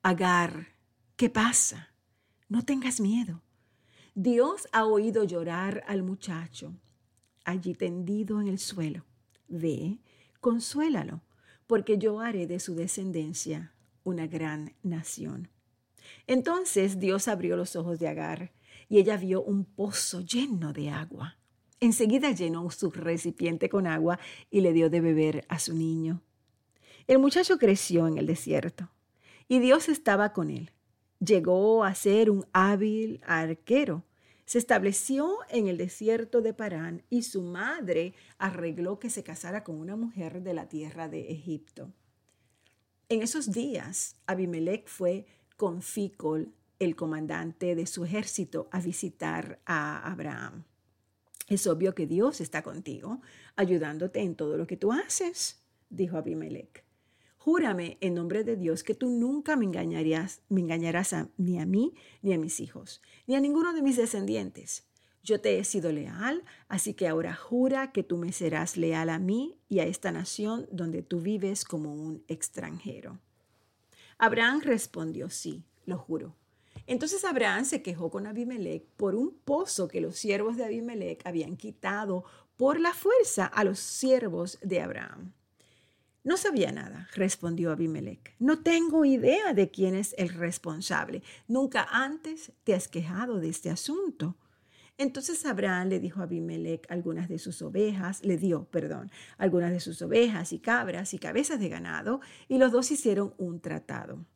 Agar, 0.02 0.74
¿qué 1.14 1.30
pasa? 1.30 1.94
No 2.48 2.64
tengas 2.64 3.00
miedo. 3.00 3.42
Dios 4.16 4.66
ha 4.72 4.86
oído 4.86 5.22
llorar 5.22 5.84
al 5.86 6.02
muchacho 6.02 6.74
allí 7.44 7.74
tendido 7.74 8.40
en 8.40 8.48
el 8.48 8.58
suelo. 8.58 9.04
Ve, 9.46 10.00
consuélalo, 10.40 11.22
porque 11.66 11.98
yo 11.98 12.20
haré 12.20 12.46
de 12.46 12.60
su 12.60 12.74
descendencia 12.74 13.72
una 14.04 14.26
gran 14.26 14.74
nación. 14.82 15.48
Entonces 16.26 16.98
Dios 16.98 17.28
abrió 17.28 17.56
los 17.56 17.76
ojos 17.76 17.98
de 17.98 18.08
Agar 18.08 18.52
y 18.88 18.98
ella 18.98 19.16
vio 19.16 19.42
un 19.42 19.64
pozo 19.64 20.20
lleno 20.20 20.72
de 20.72 20.90
agua 20.90 21.36
Enseguida 21.80 22.30
llenó 22.32 22.70
su 22.70 22.90
recipiente 22.90 23.70
con 23.70 23.86
agua 23.86 24.18
y 24.50 24.60
le 24.60 24.74
dio 24.74 24.90
de 24.90 25.00
beber 25.00 25.46
a 25.48 25.58
su 25.58 25.74
niño. 25.74 26.20
El 27.06 27.18
muchacho 27.18 27.58
creció 27.58 28.06
en 28.06 28.18
el 28.18 28.26
desierto 28.26 28.90
y 29.48 29.60
Dios 29.60 29.88
estaba 29.88 30.34
con 30.34 30.50
él. 30.50 30.72
Llegó 31.20 31.82
a 31.82 31.94
ser 31.94 32.30
un 32.30 32.44
hábil 32.52 33.20
arquero. 33.24 34.04
Se 34.50 34.58
estableció 34.58 35.38
en 35.48 35.68
el 35.68 35.76
desierto 35.76 36.40
de 36.40 36.52
Parán 36.52 37.04
y 37.08 37.22
su 37.22 37.40
madre 37.40 38.14
arregló 38.36 38.98
que 38.98 39.08
se 39.08 39.22
casara 39.22 39.62
con 39.62 39.76
una 39.76 39.94
mujer 39.94 40.42
de 40.42 40.54
la 40.54 40.68
tierra 40.68 41.08
de 41.08 41.30
Egipto. 41.30 41.92
En 43.08 43.22
esos 43.22 43.52
días, 43.52 44.16
Abimelech 44.26 44.88
fue 44.88 45.24
con 45.56 45.82
Ficol, 45.82 46.52
el 46.80 46.96
comandante 46.96 47.76
de 47.76 47.86
su 47.86 48.04
ejército, 48.04 48.68
a 48.72 48.80
visitar 48.80 49.60
a 49.66 50.10
Abraham. 50.10 50.64
Es 51.46 51.68
obvio 51.68 51.94
que 51.94 52.08
Dios 52.08 52.40
está 52.40 52.62
contigo, 52.64 53.20
ayudándote 53.54 54.18
en 54.18 54.34
todo 54.34 54.56
lo 54.56 54.66
que 54.66 54.76
tú 54.76 54.90
haces, 54.90 55.62
dijo 55.90 56.16
Abimelech. 56.16 56.89
Júrame 57.42 57.96
en 58.02 58.12
nombre 58.12 58.44
de 58.44 58.54
Dios 58.54 58.84
que 58.84 58.94
tú 58.94 59.08
nunca 59.08 59.56
me 59.56 59.64
engañarías, 59.64 60.42
me 60.50 60.60
engañarás 60.60 61.16
ni 61.38 61.58
a 61.58 61.64
mí, 61.64 61.94
ni 62.20 62.34
a 62.34 62.38
mis 62.38 62.60
hijos, 62.60 63.00
ni 63.26 63.34
a 63.34 63.40
ninguno 63.40 63.72
de 63.72 63.80
mis 63.80 63.96
descendientes. 63.96 64.84
Yo 65.22 65.40
te 65.40 65.58
he 65.58 65.64
sido 65.64 65.90
leal, 65.90 66.44
así 66.68 66.92
que 66.92 67.08
ahora 67.08 67.34
jura 67.34 67.92
que 67.92 68.02
tú 68.02 68.18
me 68.18 68.32
serás 68.32 68.76
leal 68.76 69.08
a 69.08 69.18
mí 69.18 69.56
y 69.70 69.78
a 69.78 69.86
esta 69.86 70.12
nación 70.12 70.68
donde 70.70 71.02
tú 71.02 71.22
vives 71.22 71.64
como 71.64 71.94
un 71.94 72.22
extranjero. 72.28 73.18
Abraham 74.18 74.60
respondió, 74.60 75.30
sí, 75.30 75.64
lo 75.86 75.96
juro. 75.96 76.36
Entonces 76.86 77.24
Abraham 77.24 77.64
se 77.64 77.80
quejó 77.80 78.10
con 78.10 78.26
Abimelech 78.26 78.84
por 78.98 79.14
un 79.14 79.30
pozo 79.30 79.88
que 79.88 80.02
los 80.02 80.18
siervos 80.18 80.58
de 80.58 80.66
Abimelech 80.66 81.26
habían 81.26 81.56
quitado 81.56 82.22
por 82.58 82.78
la 82.78 82.92
fuerza 82.92 83.46
a 83.46 83.64
los 83.64 83.78
siervos 83.78 84.58
de 84.60 84.82
Abraham. 84.82 85.32
No 86.22 86.36
sabía 86.36 86.70
nada, 86.70 87.08
respondió 87.14 87.72
Abimelech. 87.72 88.34
No 88.38 88.62
tengo 88.62 89.06
idea 89.06 89.54
de 89.54 89.70
quién 89.70 89.94
es 89.94 90.14
el 90.18 90.28
responsable. 90.28 91.22
Nunca 91.48 91.86
antes 91.90 92.52
te 92.62 92.74
has 92.74 92.88
quejado 92.88 93.40
de 93.40 93.48
este 93.48 93.70
asunto. 93.70 94.36
Entonces 94.98 95.46
Abraham 95.46 95.88
le 95.88 95.98
dijo 95.98 96.20
a 96.20 96.24
Abimelech 96.24 96.84
algunas 96.90 97.26
de 97.30 97.38
sus 97.38 97.62
ovejas, 97.62 98.22
le 98.22 98.36
dio, 98.36 98.64
perdón, 98.64 99.10
algunas 99.38 99.72
de 99.72 99.80
sus 99.80 100.02
ovejas 100.02 100.52
y 100.52 100.58
cabras 100.58 101.14
y 101.14 101.18
cabezas 101.18 101.58
de 101.58 101.70
ganado, 101.70 102.20
y 102.48 102.58
los 102.58 102.70
dos 102.70 102.90
hicieron 102.90 103.32
un 103.38 103.60
tratado. 103.60 104.26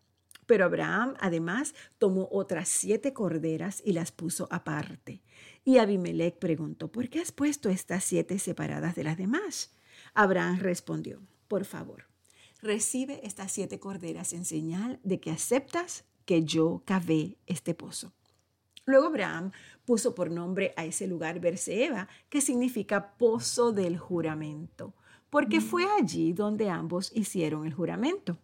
Pero 0.47 0.65
Abraham 0.65 1.17
además 1.21 1.75
tomó 1.99 2.31
otras 2.33 2.71
siete 2.71 3.13
corderas 3.13 3.83
y 3.85 3.93
las 3.93 4.11
puso 4.11 4.49
aparte. 4.51 5.23
Y 5.67 5.77
Abimelech 5.77 6.39
preguntó, 6.39 6.91
¿por 6.91 7.11
qué 7.11 7.21
has 7.21 7.31
puesto 7.31 7.69
estas 7.69 8.05
siete 8.05 8.39
separadas 8.39 8.95
de 8.95 9.05
las 9.05 9.19
demás? 9.19 9.75
Abraham 10.15 10.61
respondió, 10.61 11.21
por 11.49 11.65
favor, 11.65 12.07
recibe 12.61 13.21
estas 13.23 13.53
siete 13.53 13.79
corderas 13.79 14.33
en 14.33 14.45
señal 14.45 14.99
de 15.03 15.21
que 15.21 15.31
aceptas 15.31 16.05
que 16.25 16.45
yo 16.45 16.83
cavé 16.85 17.37
este 17.47 17.75
pozo. 17.75 18.13
Luego 18.87 19.07
Abraham 19.07 19.53
puso 19.85 20.15
por 20.15 20.31
nombre 20.31 20.73
a 20.77 20.85
ese 20.85 21.07
lugar 21.07 21.41
Berseba, 21.41 22.09
que 22.29 22.41
significa 22.41 23.17
pozo 23.17 23.73
del 23.73 23.99
juramento, 23.99 24.95
porque 25.31 25.61
fue 25.61 25.85
allí 25.99 26.33
donde 26.33 26.69
ambos 26.71 27.11
hicieron 27.15 27.67
el 27.67 27.75
juramento. 27.75 28.39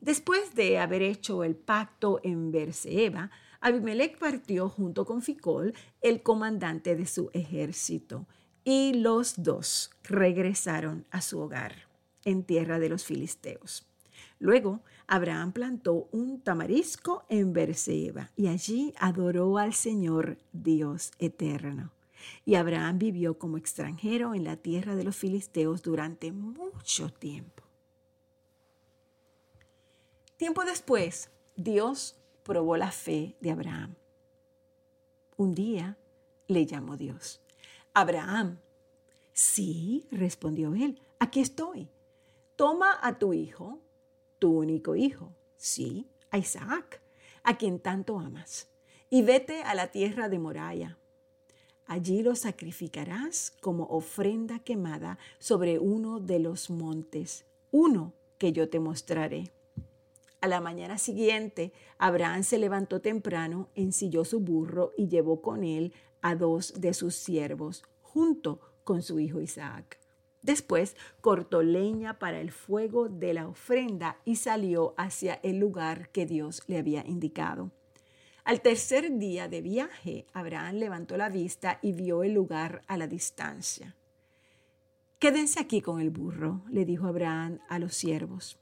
Después 0.00 0.54
de 0.54 0.78
haber 0.78 1.02
hecho 1.02 1.44
el 1.44 1.56
pacto 1.56 2.20
en 2.22 2.50
Berseba, 2.50 3.30
Abimelech 3.60 4.18
partió 4.18 4.68
junto 4.68 5.04
con 5.04 5.22
Ficol, 5.22 5.74
el 6.00 6.22
comandante 6.22 6.96
de 6.96 7.06
su 7.06 7.30
ejército, 7.32 8.26
y 8.64 8.94
los 8.94 9.42
dos 9.42 9.90
regresaron 10.02 11.06
a 11.10 11.20
su 11.20 11.40
hogar 11.40 11.89
en 12.24 12.44
tierra 12.44 12.78
de 12.78 12.88
los 12.88 13.04
filisteos. 13.04 13.86
Luego, 14.38 14.80
Abraham 15.06 15.52
plantó 15.52 16.08
un 16.12 16.40
tamarisco 16.40 17.24
en 17.28 17.52
Berseba 17.52 18.30
y 18.36 18.48
allí 18.48 18.94
adoró 18.98 19.58
al 19.58 19.74
Señor 19.74 20.38
Dios 20.52 21.12
eterno. 21.18 21.92
Y 22.44 22.54
Abraham 22.54 22.98
vivió 22.98 23.38
como 23.38 23.56
extranjero 23.56 24.34
en 24.34 24.44
la 24.44 24.56
tierra 24.56 24.94
de 24.94 25.04
los 25.04 25.16
filisteos 25.16 25.82
durante 25.82 26.32
mucho 26.32 27.10
tiempo. 27.10 27.62
Tiempo 30.36 30.64
después, 30.64 31.30
Dios 31.56 32.16
probó 32.44 32.76
la 32.76 32.90
fe 32.90 33.36
de 33.40 33.50
Abraham. 33.50 33.94
Un 35.36 35.54
día 35.54 35.98
le 36.48 36.66
llamó 36.66 36.96
Dios. 36.96 37.40
Abraham. 37.94 38.58
Sí, 39.32 40.06
respondió 40.10 40.74
él, 40.74 41.00
aquí 41.18 41.40
estoy. 41.40 41.88
Toma 42.60 42.98
a 43.00 43.18
tu 43.18 43.32
hijo, 43.32 43.78
tu 44.38 44.58
único 44.58 44.94
hijo, 44.94 45.32
sí, 45.56 46.10
a 46.30 46.36
Isaac, 46.36 47.00
a 47.42 47.56
quien 47.56 47.80
tanto 47.80 48.18
amas, 48.18 48.68
y 49.08 49.22
vete 49.22 49.62
a 49.62 49.74
la 49.74 49.86
tierra 49.86 50.28
de 50.28 50.38
Moraya. 50.38 50.98
Allí 51.86 52.22
lo 52.22 52.34
sacrificarás 52.34 53.50
como 53.62 53.84
ofrenda 53.84 54.58
quemada 54.58 55.18
sobre 55.38 55.78
uno 55.78 56.20
de 56.20 56.38
los 56.38 56.68
montes, 56.68 57.46
uno 57.70 58.12
que 58.36 58.52
yo 58.52 58.68
te 58.68 58.78
mostraré. 58.78 59.50
A 60.42 60.46
la 60.46 60.60
mañana 60.60 60.98
siguiente, 60.98 61.72
Abraham 61.96 62.42
se 62.42 62.58
levantó 62.58 63.00
temprano, 63.00 63.70
ensilló 63.74 64.26
su 64.26 64.38
burro 64.38 64.92
y 64.98 65.08
llevó 65.08 65.40
con 65.40 65.64
él 65.64 65.94
a 66.20 66.34
dos 66.34 66.74
de 66.78 66.92
sus 66.92 67.14
siervos, 67.14 67.84
junto 68.02 68.60
con 68.84 69.00
su 69.00 69.18
hijo 69.18 69.40
Isaac. 69.40 69.99
Después 70.42 70.96
cortó 71.20 71.62
leña 71.62 72.18
para 72.18 72.40
el 72.40 72.50
fuego 72.50 73.08
de 73.08 73.34
la 73.34 73.46
ofrenda 73.46 74.16
y 74.24 74.36
salió 74.36 74.94
hacia 74.96 75.34
el 75.42 75.58
lugar 75.58 76.10
que 76.10 76.26
Dios 76.26 76.62
le 76.66 76.78
había 76.78 77.06
indicado. 77.06 77.70
Al 78.44 78.62
tercer 78.62 79.18
día 79.18 79.48
de 79.48 79.60
viaje, 79.60 80.26
Abraham 80.32 80.76
levantó 80.76 81.16
la 81.16 81.28
vista 81.28 81.78
y 81.82 81.92
vio 81.92 82.22
el 82.22 82.32
lugar 82.32 82.82
a 82.86 82.96
la 82.96 83.06
distancia. 83.06 83.94
Quédense 85.18 85.60
aquí 85.60 85.82
con 85.82 86.00
el 86.00 86.08
burro, 86.08 86.62
le 86.70 86.86
dijo 86.86 87.06
Abraham 87.06 87.58
a 87.68 87.78
los 87.78 87.94
siervos. 87.94 88.58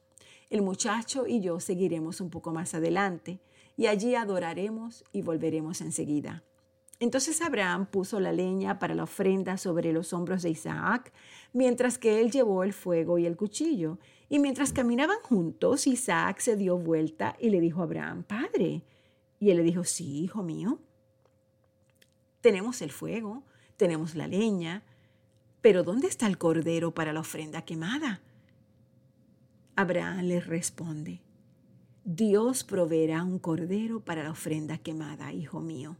El 0.51 0.63
muchacho 0.63 1.27
y 1.27 1.41
yo 1.41 1.61
seguiremos 1.61 2.21
un 2.21 2.31
poco 2.31 2.53
más 2.53 2.75
adelante 2.75 3.39
y 3.77 3.87
allí 3.87 4.17
adoraremos 4.17 5.05
y 5.13 5.23
volveremos 5.23 5.81
enseguida. 5.81 6.43
Entonces 7.01 7.41
Abraham 7.43 7.87
puso 7.87 8.19
la 8.19 8.33
leña 8.33 8.79
para 8.81 8.95
la 8.95 9.05
ofrenda 9.05 9.57
sobre 9.57 9.93
los 9.93 10.13
hombros 10.13 10.43
de 10.43 10.51
Isaac, 10.51 11.13
mientras 11.53 11.97
que 11.97 12.21
él 12.21 12.33
llevó 12.33 12.65
el 12.65 12.73
fuego 12.73 13.19
y 13.19 13.27
el 13.27 13.37
cuchillo. 13.37 13.99
Y 14.29 14.41
mientras 14.41 14.73
caminaban 14.73 15.19
juntos, 15.23 15.87
Isaac 15.87 16.41
se 16.41 16.57
dio 16.57 16.77
vuelta 16.77 17.37
y 17.39 17.51
le 17.51 17.61
dijo 17.61 17.81
a 17.81 17.85
Abraham, 17.85 18.25
Padre. 18.25 18.83
Y 19.39 19.51
él 19.51 19.59
le 19.59 19.63
dijo, 19.63 19.85
sí, 19.85 20.25
hijo 20.25 20.43
mío. 20.43 20.81
Tenemos 22.41 22.83
el 22.83 22.91
fuego, 22.91 23.45
tenemos 23.77 24.17
la 24.17 24.27
leña, 24.27 24.83
pero 25.61 25.85
¿dónde 25.85 26.09
está 26.09 26.27
el 26.27 26.39
cordero 26.39 26.93
para 26.93 27.13
la 27.13 27.21
ofrenda 27.21 27.63
quemada? 27.63 28.21
Abraham 29.77 30.25
le 30.25 30.41
responde, 30.41 31.21
Dios 32.05 32.65
proveerá 32.65 33.23
un 33.23 33.39
cordero 33.39 34.01
para 34.01 34.25
la 34.25 34.33
ofrenda 34.33 34.79
quemada, 34.79 35.33
hijo 35.33 35.61
mío. 35.61 35.97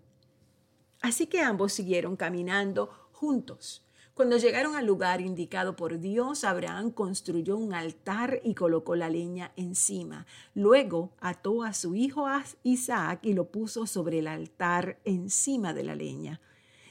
Así 1.01 1.27
que 1.27 1.41
ambos 1.41 1.73
siguieron 1.73 2.17
caminando 2.17 2.91
juntos. 3.13 3.85
Cuando 4.19 4.37
llegaron 4.37 4.75
al 4.75 4.85
lugar 4.85 5.21
indicado 5.21 5.77
por 5.77 6.01
Dios, 6.01 6.43
Abraham 6.43 6.91
construyó 6.91 7.57
un 7.57 7.73
altar 7.73 8.41
y 8.43 8.55
colocó 8.55 8.97
la 8.97 9.09
leña 9.09 9.53
encima. 9.55 10.27
Luego 10.55 11.13
ató 11.21 11.63
a 11.63 11.73
su 11.73 11.95
hijo 11.95 12.27
Isaac 12.65 13.21
y 13.23 13.35
lo 13.35 13.53
puso 13.53 13.87
sobre 13.87 14.19
el 14.19 14.27
altar 14.27 14.99
encima 15.05 15.73
de 15.73 15.85
la 15.85 15.95
leña. 15.95 16.41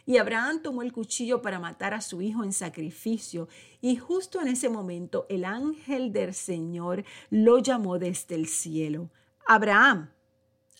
Y 0.05 0.19
Abraham 0.19 0.61
tomó 0.61 0.83
el 0.83 0.93
cuchillo 0.93 1.41
para 1.41 1.59
matar 1.59 1.93
a 1.93 1.99
su 1.99 2.21
hijo 2.21 2.45
en 2.45 2.53
sacrificio. 2.53 3.49
Y 3.81 3.97
justo 3.97 4.39
en 4.39 4.47
ese 4.47 4.69
momento 4.69 5.25
el 5.27 5.43
ángel 5.43 6.13
del 6.13 6.33
Señor 6.33 7.03
lo 7.29 7.59
llamó 7.59 7.99
desde 7.99 8.35
el 8.35 8.47
cielo. 8.47 9.09
Abraham, 9.45 10.09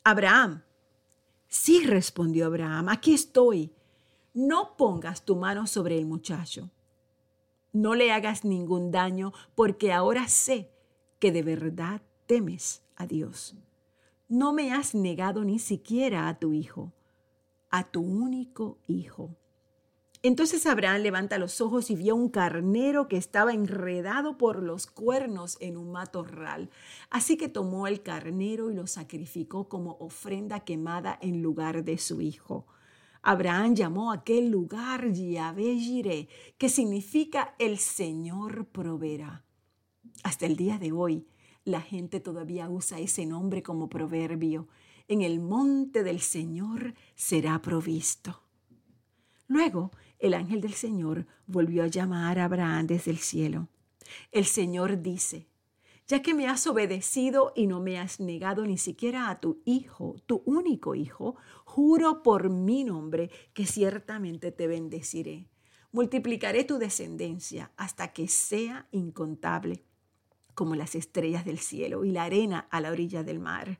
Abraham. 0.05 0.63
Sí, 1.59 1.83
respondió 1.83 2.45
Abraham, 2.45 2.87
aquí 2.87 3.15
estoy. 3.15 3.73
No 4.35 4.77
pongas 4.77 5.25
tu 5.25 5.35
mano 5.35 5.65
sobre 5.65 5.97
el 5.97 6.05
muchacho. 6.05 6.69
No 7.73 7.95
le 7.95 8.11
hagas 8.11 8.45
ningún 8.45 8.91
daño, 8.91 9.33
porque 9.55 9.91
ahora 9.91 10.27
sé 10.27 10.69
que 11.19 11.31
de 11.31 11.41
verdad 11.41 12.03
temes 12.27 12.83
a 12.95 13.07
Dios. 13.07 13.55
No 14.29 14.53
me 14.53 14.71
has 14.71 14.93
negado 14.93 15.43
ni 15.43 15.57
siquiera 15.57 16.29
a 16.29 16.37
tu 16.37 16.53
hijo, 16.53 16.93
a 17.71 17.83
tu 17.85 18.01
único 18.01 18.77
hijo. 18.87 19.35
Entonces 20.23 20.65
Abraham 20.65 21.01
levanta 21.01 21.37
los 21.37 21.61
ojos 21.61 21.89
y 21.91 21.95
vio 21.95 22.15
un 22.15 22.29
carnero 22.29 23.07
que 23.07 23.17
estaba 23.17 23.53
enredado 23.53 24.37
por 24.37 24.63
los 24.63 24.87
cuernos 24.87 25.57
en 25.61 25.77
un 25.77 25.91
matorral. 25.91 26.69
Así 27.09 27.37
que 27.37 27.49
tomó 27.49 27.87
el 27.87 28.01
carnero 28.01 28.71
y 28.71 28.75
lo 28.75 28.87
sacrificó 28.87 29.69
como 29.69 29.97
ofrenda 29.99 30.61
quemada 30.61 31.17
en 31.21 31.41
lugar 31.41 31.83
de 31.83 31.97
su 31.97 32.21
hijo. 32.21 32.65
Abraham 33.21 33.75
llamó 33.75 34.11
a 34.11 34.15
aquel 34.15 34.49
lugar 34.49 35.11
Yahvé 35.11 35.77
Jireh, 35.77 36.29
que 36.57 36.69
significa 36.69 37.55
el 37.59 37.77
Señor 37.77 38.67
proveerá. 38.67 39.43
Hasta 40.23 40.45
el 40.45 40.55
día 40.55 40.77
de 40.77 40.91
hoy, 40.91 41.27
la 41.63 41.81
gente 41.81 42.19
todavía 42.19 42.69
usa 42.69 42.99
ese 42.99 43.25
nombre 43.25 43.61
como 43.61 43.89
proverbio. 43.89 44.67
En 45.07 45.21
el 45.21 45.39
monte 45.39 46.03
del 46.03 46.21
Señor 46.21 46.93
será 47.15 47.61
provisto. 47.61 48.41
Luego, 49.47 49.91
el 50.19 50.33
ángel 50.33 50.61
del 50.61 50.73
Señor 50.73 51.25
volvió 51.45 51.83
a 51.83 51.87
llamar 51.87 52.39
a 52.39 52.45
Abraham 52.45 52.87
desde 52.87 53.11
el 53.11 53.17
cielo. 53.17 53.67
El 54.31 54.45
Señor 54.45 55.01
dice, 55.01 55.47
ya 56.07 56.21
que 56.21 56.33
me 56.33 56.47
has 56.47 56.65
obedecido 56.67 57.51
y 57.55 57.67
no 57.67 57.81
me 57.81 57.99
has 57.99 58.21
negado 58.21 58.65
ni 58.65 58.77
siquiera 58.77 59.29
a 59.29 59.39
tu 59.41 59.61
hijo, 59.65 60.15
tu 60.25 60.41
único 60.45 60.95
hijo, 60.95 61.35
juro 61.65 62.23
por 62.23 62.49
mi 62.49 62.85
nombre 62.85 63.29
que 63.53 63.65
ciertamente 63.65 64.51
te 64.53 64.67
bendeciré. 64.67 65.49
Multiplicaré 65.91 66.63
tu 66.63 66.77
descendencia 66.77 67.71
hasta 67.75 68.13
que 68.13 68.29
sea 68.29 68.87
incontable, 68.91 69.83
como 70.53 70.75
las 70.75 70.95
estrellas 70.95 71.43
del 71.43 71.59
cielo 71.59 72.05
y 72.05 72.11
la 72.11 72.23
arena 72.23 72.67
a 72.71 72.79
la 72.79 72.91
orilla 72.91 73.23
del 73.23 73.39
mar. 73.39 73.79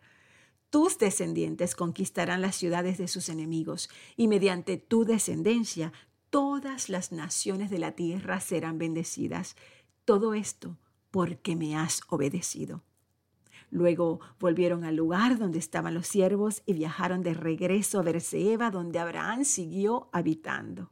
Tus 0.70 0.98
descendientes 0.98 1.76
conquistarán 1.76 2.42
las 2.42 2.58
ciudades 2.58 2.98
de 2.98 3.08
sus 3.08 3.30
enemigos, 3.30 3.90
y 4.18 4.28
mediante 4.28 4.76
tu 4.76 5.06
descendencia 5.06 5.94
todas 6.30 6.90
las 6.90 7.12
naciones 7.12 7.70
de 7.70 7.80
la 7.80 7.94
tierra 7.94 8.40
serán 8.40 8.78
bendecidas. 8.78 9.56
Todo 10.06 10.34
esto 10.34 10.78
porque 11.12 11.56
me 11.56 11.76
has 11.78 12.02
obedecido. 12.10 12.84
Luego 13.70 14.20
volvieron 14.40 14.84
al 14.86 14.96
lugar 14.96 15.38
donde 15.38 15.60
estaban 15.60 15.94
los 15.94 16.08
siervos 16.08 16.64
y 16.66 16.74
viajaron 16.74 17.22
de 17.22 17.34
regreso 17.34 18.00
a 18.00 18.04
Berseba, 18.04 18.72
donde 18.72 19.00
Abraham 19.00 19.44
siguió 19.44 20.10
habitando. 20.14 20.92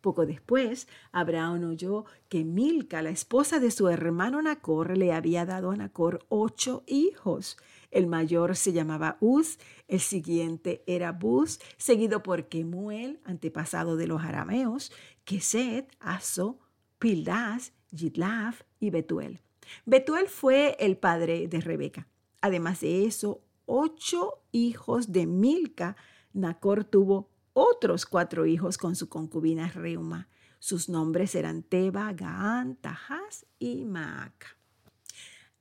Poco 0.00 0.26
después, 0.26 0.88
Abraham 1.12 1.70
oyó 1.70 2.04
que 2.28 2.44
Milca, 2.44 3.02
la 3.02 3.10
esposa 3.10 3.60
de 3.60 3.70
su 3.70 3.88
hermano 3.88 4.42
Nacor, 4.42 4.96
le 4.96 5.12
había 5.12 5.46
dado 5.46 5.70
a 5.70 5.76
Nacor 5.76 6.24
ocho 6.28 6.82
hijos. 6.86 7.56
El 7.92 8.06
mayor 8.06 8.56
se 8.56 8.72
llamaba 8.72 9.18
Uz, 9.20 9.58
el 9.86 10.00
siguiente 10.00 10.82
era 10.86 11.12
Buz, 11.12 11.60
seguido 11.76 12.22
por 12.22 12.48
Kemuel, 12.48 13.20
antepasado 13.24 13.96
de 13.96 14.06
los 14.06 14.22
arameos, 14.22 14.90
Keset, 15.24 15.94
Aso, 16.00 16.58
Pildas, 16.98 17.74
Yitlaf 17.90 18.62
y 18.80 18.88
Betuel. 18.88 19.40
Betuel 19.84 20.28
fue 20.28 20.74
el 20.80 20.96
padre 20.96 21.48
de 21.48 21.60
Rebeca. 21.60 22.08
Además 22.40 22.80
de 22.80 23.04
eso, 23.04 23.42
ocho 23.66 24.42
hijos 24.52 25.12
de 25.12 25.26
Milca, 25.26 25.94
Nacor 26.32 26.84
tuvo 26.84 27.28
otros 27.52 28.06
cuatro 28.06 28.46
hijos 28.46 28.78
con 28.78 28.96
su 28.96 29.10
concubina 29.10 29.68
Reuma. 29.68 30.28
Sus 30.58 30.88
nombres 30.88 31.34
eran 31.34 31.62
Teba, 31.62 32.10
Gaán, 32.14 32.76
Tahaz 32.76 33.44
y 33.58 33.84
Maaca. 33.84 34.56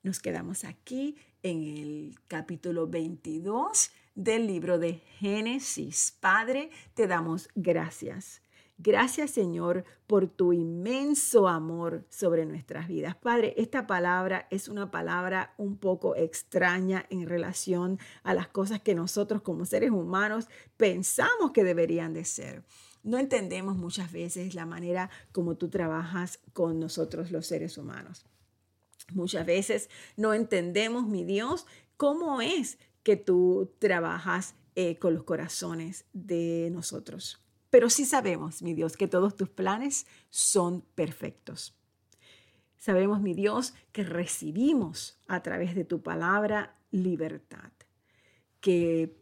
Nos 0.02 0.20
quedamos 0.20 0.64
aquí 0.64 1.18
en 1.44 1.64
el 1.64 2.16
capítulo 2.28 2.88
22 2.88 3.92
del 4.16 4.48
libro 4.48 4.78
de 4.78 4.96
Génesis. 5.20 6.16
Padre, 6.20 6.70
te 6.94 7.08
damos 7.08 7.50
gracias. 7.56 8.42
Gracias 8.78 9.30
Señor 9.30 9.84
por 10.08 10.28
tu 10.28 10.54
inmenso 10.54 11.48
amor 11.48 12.06
sobre 12.10 12.46
nuestras 12.46 12.88
vidas. 12.88 13.16
Padre, 13.16 13.54
esta 13.58 13.86
palabra 13.86 14.48
es 14.50 14.68
una 14.68 14.90
palabra 14.90 15.54
un 15.58 15.78
poco 15.78 16.16
extraña 16.16 17.06
en 17.12 17.28
relación 17.28 18.00
a 18.24 18.34
las 18.34 18.48
cosas 18.48 18.82
que 18.82 18.96
nosotros 18.96 19.44
como 19.44 19.66
seres 19.66 19.92
humanos 19.92 20.48
pensamos 20.78 21.52
que 21.52 21.64
deberían 21.64 22.14
de 22.14 22.26
ser. 22.26 22.64
No 23.04 23.20
entendemos 23.20 23.78
muchas 23.78 24.12
veces 24.12 24.56
la 24.56 24.66
manera 24.66 25.10
como 25.32 25.56
tú 25.56 25.70
trabajas 25.70 26.40
con 26.54 26.80
nosotros 26.80 27.32
los 27.32 27.46
seres 27.46 27.78
humanos. 27.78 28.26
Muchas 29.14 29.46
veces 29.46 29.90
no 30.18 30.34
entendemos, 30.34 31.08
mi 31.08 31.24
Dios, 31.24 31.66
cómo 31.98 32.42
es 32.42 32.78
que 33.04 33.16
tú 33.16 33.74
trabajas 33.80 34.56
eh, 34.76 34.98
con 34.98 35.14
los 35.14 35.24
corazones 35.24 36.06
de 36.14 36.70
nosotros. 36.72 37.42
Pero 37.70 37.90
sí 37.90 38.06
sabemos, 38.06 38.62
mi 38.62 38.74
Dios, 38.74 38.98
que 38.98 39.08
todos 39.08 39.36
tus 39.36 39.50
planes 39.50 40.06
son 40.30 40.82
perfectos. 40.96 41.76
Sabemos, 42.78 43.22
mi 43.22 43.34
Dios, 43.34 43.74
que 43.92 44.04
recibimos 44.04 45.20
a 45.28 45.42
través 45.42 45.76
de 45.76 45.86
tu 45.86 46.02
palabra 46.02 46.76
libertad, 46.92 47.72
que 48.60 49.16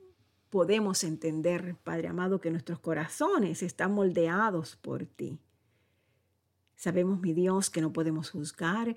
podemos 0.50 1.04
entender, 1.04 1.76
Padre 1.84 2.08
amado, 2.08 2.42
que 2.42 2.52
nuestros 2.52 2.80
corazones 2.80 3.62
están 3.62 3.94
moldeados 3.94 4.76
por 4.78 5.06
ti. 5.06 5.40
Sabemos, 6.76 7.20
mi 7.20 7.34
Dios, 7.34 7.70
que 7.70 7.82
no 7.82 7.92
podemos 7.92 8.30
juzgar, 8.30 8.96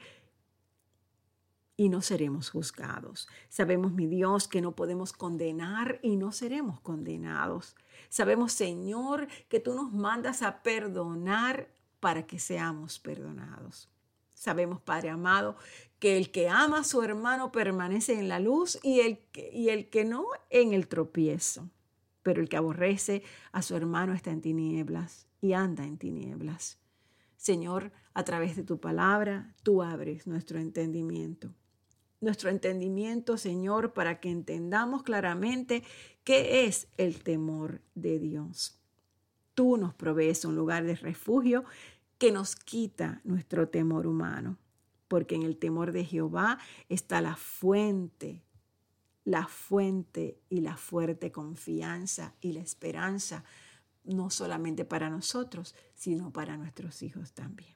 y 1.76 1.88
no 1.88 2.02
seremos 2.02 2.50
juzgados. 2.50 3.28
Sabemos, 3.48 3.92
mi 3.92 4.06
Dios, 4.06 4.48
que 4.48 4.60
no 4.60 4.72
podemos 4.76 5.12
condenar 5.12 5.98
y 6.02 6.16
no 6.16 6.32
seremos 6.32 6.80
condenados. 6.80 7.76
Sabemos, 8.08 8.52
Señor, 8.52 9.28
que 9.48 9.60
tú 9.60 9.74
nos 9.74 9.92
mandas 9.92 10.42
a 10.42 10.62
perdonar 10.62 11.68
para 12.00 12.26
que 12.26 12.38
seamos 12.38 12.98
perdonados. 12.98 13.88
Sabemos, 14.34 14.80
Padre 14.80 15.10
amado, 15.10 15.56
que 15.98 16.16
el 16.16 16.30
que 16.30 16.48
ama 16.48 16.80
a 16.80 16.84
su 16.84 17.02
hermano 17.02 17.52
permanece 17.52 18.18
en 18.18 18.28
la 18.28 18.40
luz 18.40 18.78
y 18.82 19.00
el 19.00 19.18
que, 19.30 19.50
y 19.52 19.68
el 19.68 19.88
que 19.88 20.04
no 20.04 20.26
en 20.50 20.72
el 20.72 20.88
tropiezo. 20.88 21.70
Pero 22.22 22.40
el 22.40 22.48
que 22.48 22.56
aborrece 22.56 23.22
a 23.52 23.62
su 23.62 23.76
hermano 23.76 24.12
está 24.12 24.30
en 24.30 24.40
tinieblas 24.40 25.26
y 25.40 25.54
anda 25.54 25.84
en 25.84 25.96
tinieblas. 25.96 26.78
Señor, 27.36 27.92
a 28.14 28.24
través 28.24 28.56
de 28.56 28.62
tu 28.62 28.78
palabra, 28.78 29.54
tú 29.62 29.82
abres 29.82 30.26
nuestro 30.26 30.58
entendimiento 30.58 31.54
nuestro 32.22 32.48
entendimiento, 32.48 33.36
Señor, 33.36 33.92
para 33.92 34.20
que 34.20 34.30
entendamos 34.30 35.02
claramente 35.02 35.82
qué 36.24 36.64
es 36.64 36.88
el 36.96 37.22
temor 37.22 37.82
de 37.94 38.18
Dios. 38.18 38.80
Tú 39.54 39.76
nos 39.76 39.92
provees 39.92 40.44
un 40.44 40.54
lugar 40.54 40.84
de 40.84 40.94
refugio 40.94 41.64
que 42.18 42.30
nos 42.32 42.54
quita 42.54 43.20
nuestro 43.24 43.68
temor 43.68 44.06
humano, 44.06 44.56
porque 45.08 45.34
en 45.34 45.42
el 45.42 45.58
temor 45.58 45.92
de 45.92 46.04
Jehová 46.04 46.58
está 46.88 47.20
la 47.20 47.34
fuente, 47.34 48.44
la 49.24 49.46
fuente 49.48 50.40
y 50.48 50.60
la 50.60 50.76
fuerte 50.76 51.32
confianza 51.32 52.34
y 52.40 52.52
la 52.52 52.60
esperanza 52.60 53.44
no 54.04 54.30
solamente 54.30 54.84
para 54.84 55.10
nosotros, 55.10 55.74
sino 55.94 56.32
para 56.32 56.56
nuestros 56.56 57.02
hijos 57.02 57.32
también. 57.32 57.74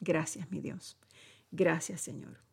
Gracias, 0.00 0.50
mi 0.50 0.60
Dios. 0.60 0.96
Gracias, 1.50 2.00
Señor. 2.00 2.44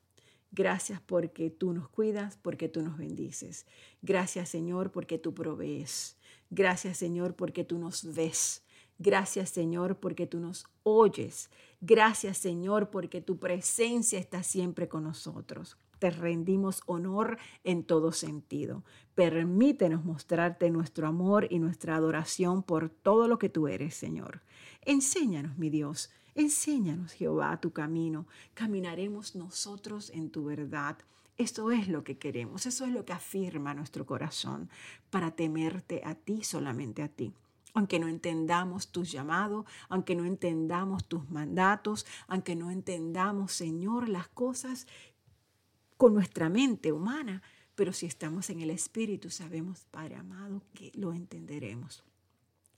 Gracias 0.52 1.02
porque 1.02 1.50
tú 1.50 1.74
nos 1.74 1.90
cuidas, 1.90 2.38
porque 2.42 2.68
tú 2.68 2.82
nos 2.82 2.98
bendices. 2.98 3.66
Gracias, 4.02 4.50
Señor, 4.50 4.92
porque 4.92 5.18
tú 5.18 5.34
provees. 5.34 6.18
Gracias, 6.50 6.98
Señor, 6.98 7.36
porque 7.36 7.64
tú 7.64 7.78
nos 7.78 8.14
ves. 8.14 8.64
Gracias, 9.00 9.50
Señor, 9.50 10.00
porque 10.00 10.28
tú 10.28 10.40
nos 10.40 10.66
oyes. 10.84 11.50
Gracias, 11.80 12.38
Señor, 12.38 12.90
porque 12.90 13.22
tu 13.22 13.40
presencia 13.40 14.20
está 14.20 14.44
siempre 14.44 14.88
con 14.88 15.04
nosotros 15.04 15.78
te 16.02 16.10
rendimos 16.10 16.82
honor 16.88 17.38
en 17.64 17.84
todo 17.84 18.12
sentido. 18.12 18.84
Permítenos 19.14 20.04
mostrarte 20.04 20.72
nuestro 20.72 21.08
amor 21.08 21.46
y 21.52 21.60
nuestra 21.60 21.96
adoración 21.96 22.64
por 22.64 22.90
todo 22.90 23.28
lo 23.28 23.38
que 23.38 23.50
tú 23.50 23.68
eres, 23.68 23.94
Señor. 23.94 24.42
Enséñanos, 24.84 25.60
mi 25.60 25.70
Dios, 25.70 26.10
enséñanos, 26.36 27.14
Jehová, 27.14 27.60
tu 27.60 27.72
camino. 27.72 28.28
Caminaremos 28.54 29.36
nosotros 29.36 30.10
en 30.12 30.30
tu 30.30 30.46
verdad. 30.46 30.98
Eso 31.38 31.72
es 31.72 31.88
lo 31.88 32.04
que 32.04 32.18
queremos, 32.18 32.66
eso 32.66 32.86
es 32.86 32.92
lo 32.92 33.04
que 33.06 33.14
afirma 33.14 33.74
nuestro 33.74 34.06
corazón, 34.06 34.70
para 35.10 35.32
temerte 35.32 36.02
a 36.06 36.14
ti, 36.16 36.44
solamente 36.44 37.02
a 37.02 37.08
ti 37.08 37.34
aunque 37.74 38.00
no 38.00 38.08
entendamos 38.08 38.90
tus 38.90 39.12
llamados, 39.12 39.66
aunque 39.90 40.16
no 40.16 40.26
entendamos 40.26 41.06
tus 41.06 41.30
mandatos, 41.30 42.06
aunque 42.28 42.56
no 42.56 42.72
entendamos, 42.72 43.54
Señor, 43.54 44.10
las 44.10 44.28
cosas 44.28 44.88
con 45.98 46.14
nuestra 46.14 46.50
mente 46.50 46.92
humana, 46.92 47.42
pero 47.76 47.94
si 47.94 48.06
estamos 48.06 48.50
en 48.50 48.62
el 48.62 48.70
Espíritu, 48.70 49.30
sabemos, 49.30 49.86
Padre 49.92 50.16
amado, 50.16 50.62
que 50.74 50.92
lo 50.96 51.14
entenderemos. 51.14 52.04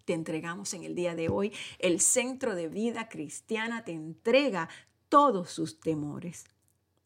Te 0.06 0.14
entregamos 0.14 0.74
en 0.74 0.84
el 0.84 0.96
día 0.96 1.16
de 1.16 1.30
hoy, 1.30 1.54
el 1.80 2.00
centro 2.02 2.56
de 2.56 2.68
vida 2.68 3.08
cristiana 3.08 3.86
te 3.86 3.94
entrega 3.94 4.70
todos 5.10 5.50
sus 5.50 5.80
temores. 5.80 6.46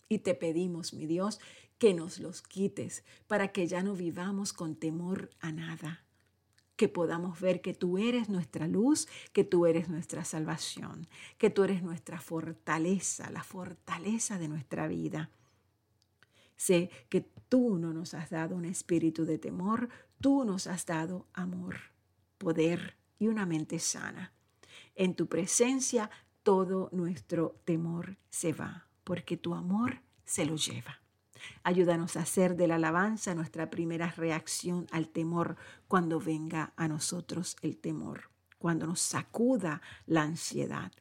Y 0.10 0.20
te 0.20 0.34
pedimos, 0.34 0.94
mi 0.94 1.06
Dios, 1.06 1.40
que 1.78 1.94
nos 1.94 2.20
los 2.20 2.42
quites 2.42 3.04
para 3.28 3.50
que 3.50 3.68
ya 3.68 3.84
no 3.84 3.94
vivamos 3.94 4.54
con 4.54 4.76
temor 4.76 5.30
a 5.40 5.52
nada, 5.52 6.06
que 6.76 6.88
podamos 6.88 7.40
ver 7.40 7.62
que 7.62 7.74
tú 7.74 7.98
eres 7.98 8.30
nuestra 8.30 8.68
luz, 8.68 9.08
que 9.34 9.44
tú 9.44 9.66
eres 9.66 9.90
nuestra 9.90 10.24
salvación, 10.24 11.08
que 11.38 11.50
tú 11.50 11.64
eres 11.64 11.84
nuestra 11.84 12.20
fortaleza, 12.20 13.30
la 13.30 13.44
fortaleza 13.44 14.40
de 14.40 14.48
nuestra 14.48 14.88
vida. 14.88 15.30
Sé 16.56 16.90
que 17.10 17.22
tú 17.50 17.78
no 17.78 17.94
nos 17.94 18.16
has 18.16 18.32
dado 18.32 18.56
un 18.56 18.66
espíritu 18.66 19.26
de 19.26 19.38
temor, 19.38 19.90
tú 20.20 20.46
nos 20.46 20.66
has 20.66 20.86
dado 20.86 21.28
amor, 21.34 21.78
poder 22.38 22.98
y 23.20 23.28
una 23.28 23.46
mente 23.46 23.80
sana. 23.80 24.34
En 24.96 25.16
tu 25.16 25.28
presencia 25.28 26.10
todo 26.44 26.90
nuestro 26.92 27.60
temor 27.66 28.18
se 28.30 28.54
va, 28.54 28.88
porque 29.04 29.38
tu 29.38 29.54
amor 29.54 30.02
se 30.26 30.46
lo 30.46 30.56
lleva. 30.56 31.02
Ayúdanos 31.64 32.18
a 32.18 32.22
hacer 32.22 32.56
de 32.56 32.68
la 32.68 32.76
alabanza 32.76 33.36
nuestra 33.36 33.70
primera 33.70 34.10
reacción 34.12 34.88
al 34.92 35.10
temor 35.10 35.56
cuando 35.88 36.20
venga 36.20 36.74
a 36.76 36.88
nosotros 36.88 37.56
el 37.62 37.78
temor, 37.78 38.32
cuando 38.58 38.88
nos 38.88 39.02
sacuda 39.02 39.82
la 40.06 40.24
ansiedad. 40.24 40.92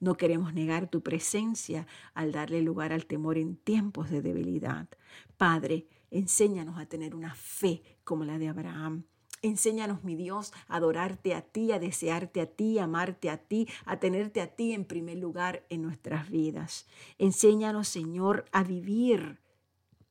No 0.00 0.16
queremos 0.16 0.54
negar 0.54 0.88
tu 0.88 1.02
presencia 1.02 1.86
al 2.14 2.32
darle 2.32 2.62
lugar 2.62 2.92
al 2.92 3.06
temor 3.06 3.38
en 3.38 3.56
tiempos 3.56 4.10
de 4.10 4.22
debilidad. 4.22 4.88
Padre, 5.36 5.86
enséñanos 6.10 6.78
a 6.78 6.86
tener 6.86 7.14
una 7.14 7.34
fe 7.34 7.82
como 8.04 8.24
la 8.24 8.38
de 8.38 8.48
Abraham. 8.48 9.04
Enséñanos, 9.42 10.04
mi 10.04 10.16
Dios, 10.16 10.52
a 10.66 10.76
adorarte 10.76 11.34
a 11.34 11.42
ti, 11.42 11.72
a 11.72 11.78
desearte 11.78 12.40
a 12.40 12.46
ti, 12.46 12.78
a 12.78 12.84
amarte 12.84 13.30
a 13.30 13.38
ti, 13.38 13.68
a 13.84 13.98
tenerte 14.00 14.40
a 14.40 14.48
ti 14.48 14.72
en 14.72 14.84
primer 14.84 15.18
lugar 15.18 15.64
en 15.68 15.82
nuestras 15.82 16.28
vidas. 16.28 16.86
Enséñanos, 17.18 17.88
Señor, 17.88 18.44
a 18.52 18.64
vivir 18.64 19.40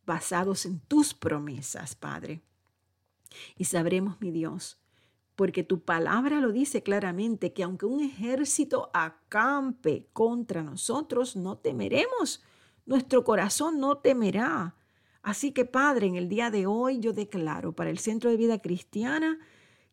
basados 0.06 0.66
en 0.66 0.80
tus 0.80 1.14
promesas, 1.14 1.96
Padre. 1.96 2.42
Y 3.58 3.66
sabremos, 3.66 4.20
mi 4.22 4.32
Dios, 4.32 4.80
porque 5.36 5.64
tu 5.64 5.82
palabra 5.82 6.40
lo 6.40 6.52
dice 6.52 6.82
claramente, 6.82 7.54
que 7.54 7.64
aunque 7.64 7.86
un 7.86 8.00
ejército 8.00 8.90
acampe 8.94 10.08
contra 10.14 10.64
nosotros, 10.64 11.36
no 11.36 11.58
temeremos. 11.58 12.42
Nuestro 12.86 13.24
corazón 13.26 13.80
no 13.80 13.98
temerá. 13.98 14.77
Así 15.28 15.52
que 15.52 15.66
Padre, 15.66 16.08
en 16.08 16.16
el 16.16 16.30
día 16.30 16.50
de 16.52 16.68
hoy 16.68 17.02
yo 17.02 17.12
declaro 17.12 17.74
para 17.74 17.90
el 17.90 18.00
Centro 18.00 18.30
de 18.30 18.38
Vida 18.38 18.60
Cristiana 18.60 19.38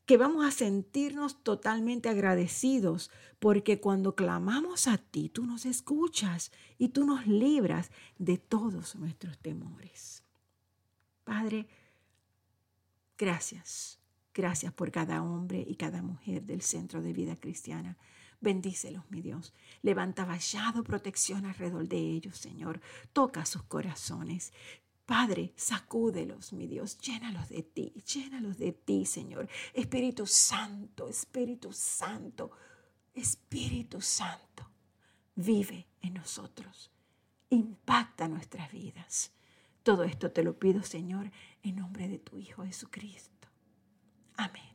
que 0.07 0.17
vamos 0.17 0.47
a 0.47 0.53
sentirnos 0.53 1.43
totalmente 1.43 2.09
agradecidos, 2.09 3.11
porque 3.41 3.81
cuando 3.81 4.15
clamamos 4.15 4.87
a 4.87 4.97
ti, 4.97 5.29
tú 5.29 5.45
nos 5.45 5.67
escuchas 5.67 6.53
y 6.79 6.91
tú 6.91 7.05
nos 7.05 7.27
libras 7.27 7.91
de 8.17 8.39
todos 8.39 8.95
nuestros 8.95 9.37
temores. 9.39 10.23
Padre, 11.25 11.67
gracias 13.19 13.99
Gracias 14.35 14.73
por 14.73 14.91
cada 14.91 15.23
hombre 15.23 15.65
y 15.67 15.77
cada 15.77 16.03
mujer 16.03 16.43
del 16.43 16.61
Centro 16.61 17.01
de 17.01 17.13
Vida 17.13 17.37
Cristiana. 17.37 17.97
Bendícelos, 18.41 19.09
mi 19.09 19.23
Dios. 19.23 19.55
Levanta 19.81 20.25
vallado 20.25 20.83
protección 20.83 21.47
alrededor 21.47 21.87
de 21.87 21.99
ellos, 21.99 22.37
Señor. 22.37 22.81
Toca 23.13 23.47
sus 23.47 23.63
corazones. 23.63 24.53
Padre, 25.07 25.53
sacúdelos, 25.57 26.53
mi 26.53 26.67
Dios, 26.67 26.99
llénalos 26.99 27.49
de 27.51 27.63
ti, 27.63 27.93
llénalos 28.07 28.57
de 28.57 28.73
ti, 28.73 29.05
Señor. 29.05 29.49
Espíritu 29.75 30.27
Santo, 30.27 31.09
Espíritu 31.09 31.73
Santo, 31.73 32.51
Espíritu 33.13 34.01
Santo, 34.01 34.71
vive 35.35 35.87
en 36.01 36.15
nosotros, 36.15 36.91
impacta 37.51 38.29
nuestras 38.29 38.73
vidas. 38.73 39.33
Todo 39.83 40.05
esto 40.05 40.33
te 40.33 40.43
lo 40.43 40.59
pido, 40.59 40.83
Señor, 40.83 41.31
en 41.63 41.77
nombre 41.77 42.09
de 42.09 42.19
tu 42.19 42.39
Hijo 42.39 42.65
Jesucristo. 42.65 43.49
Amén. 44.37 44.74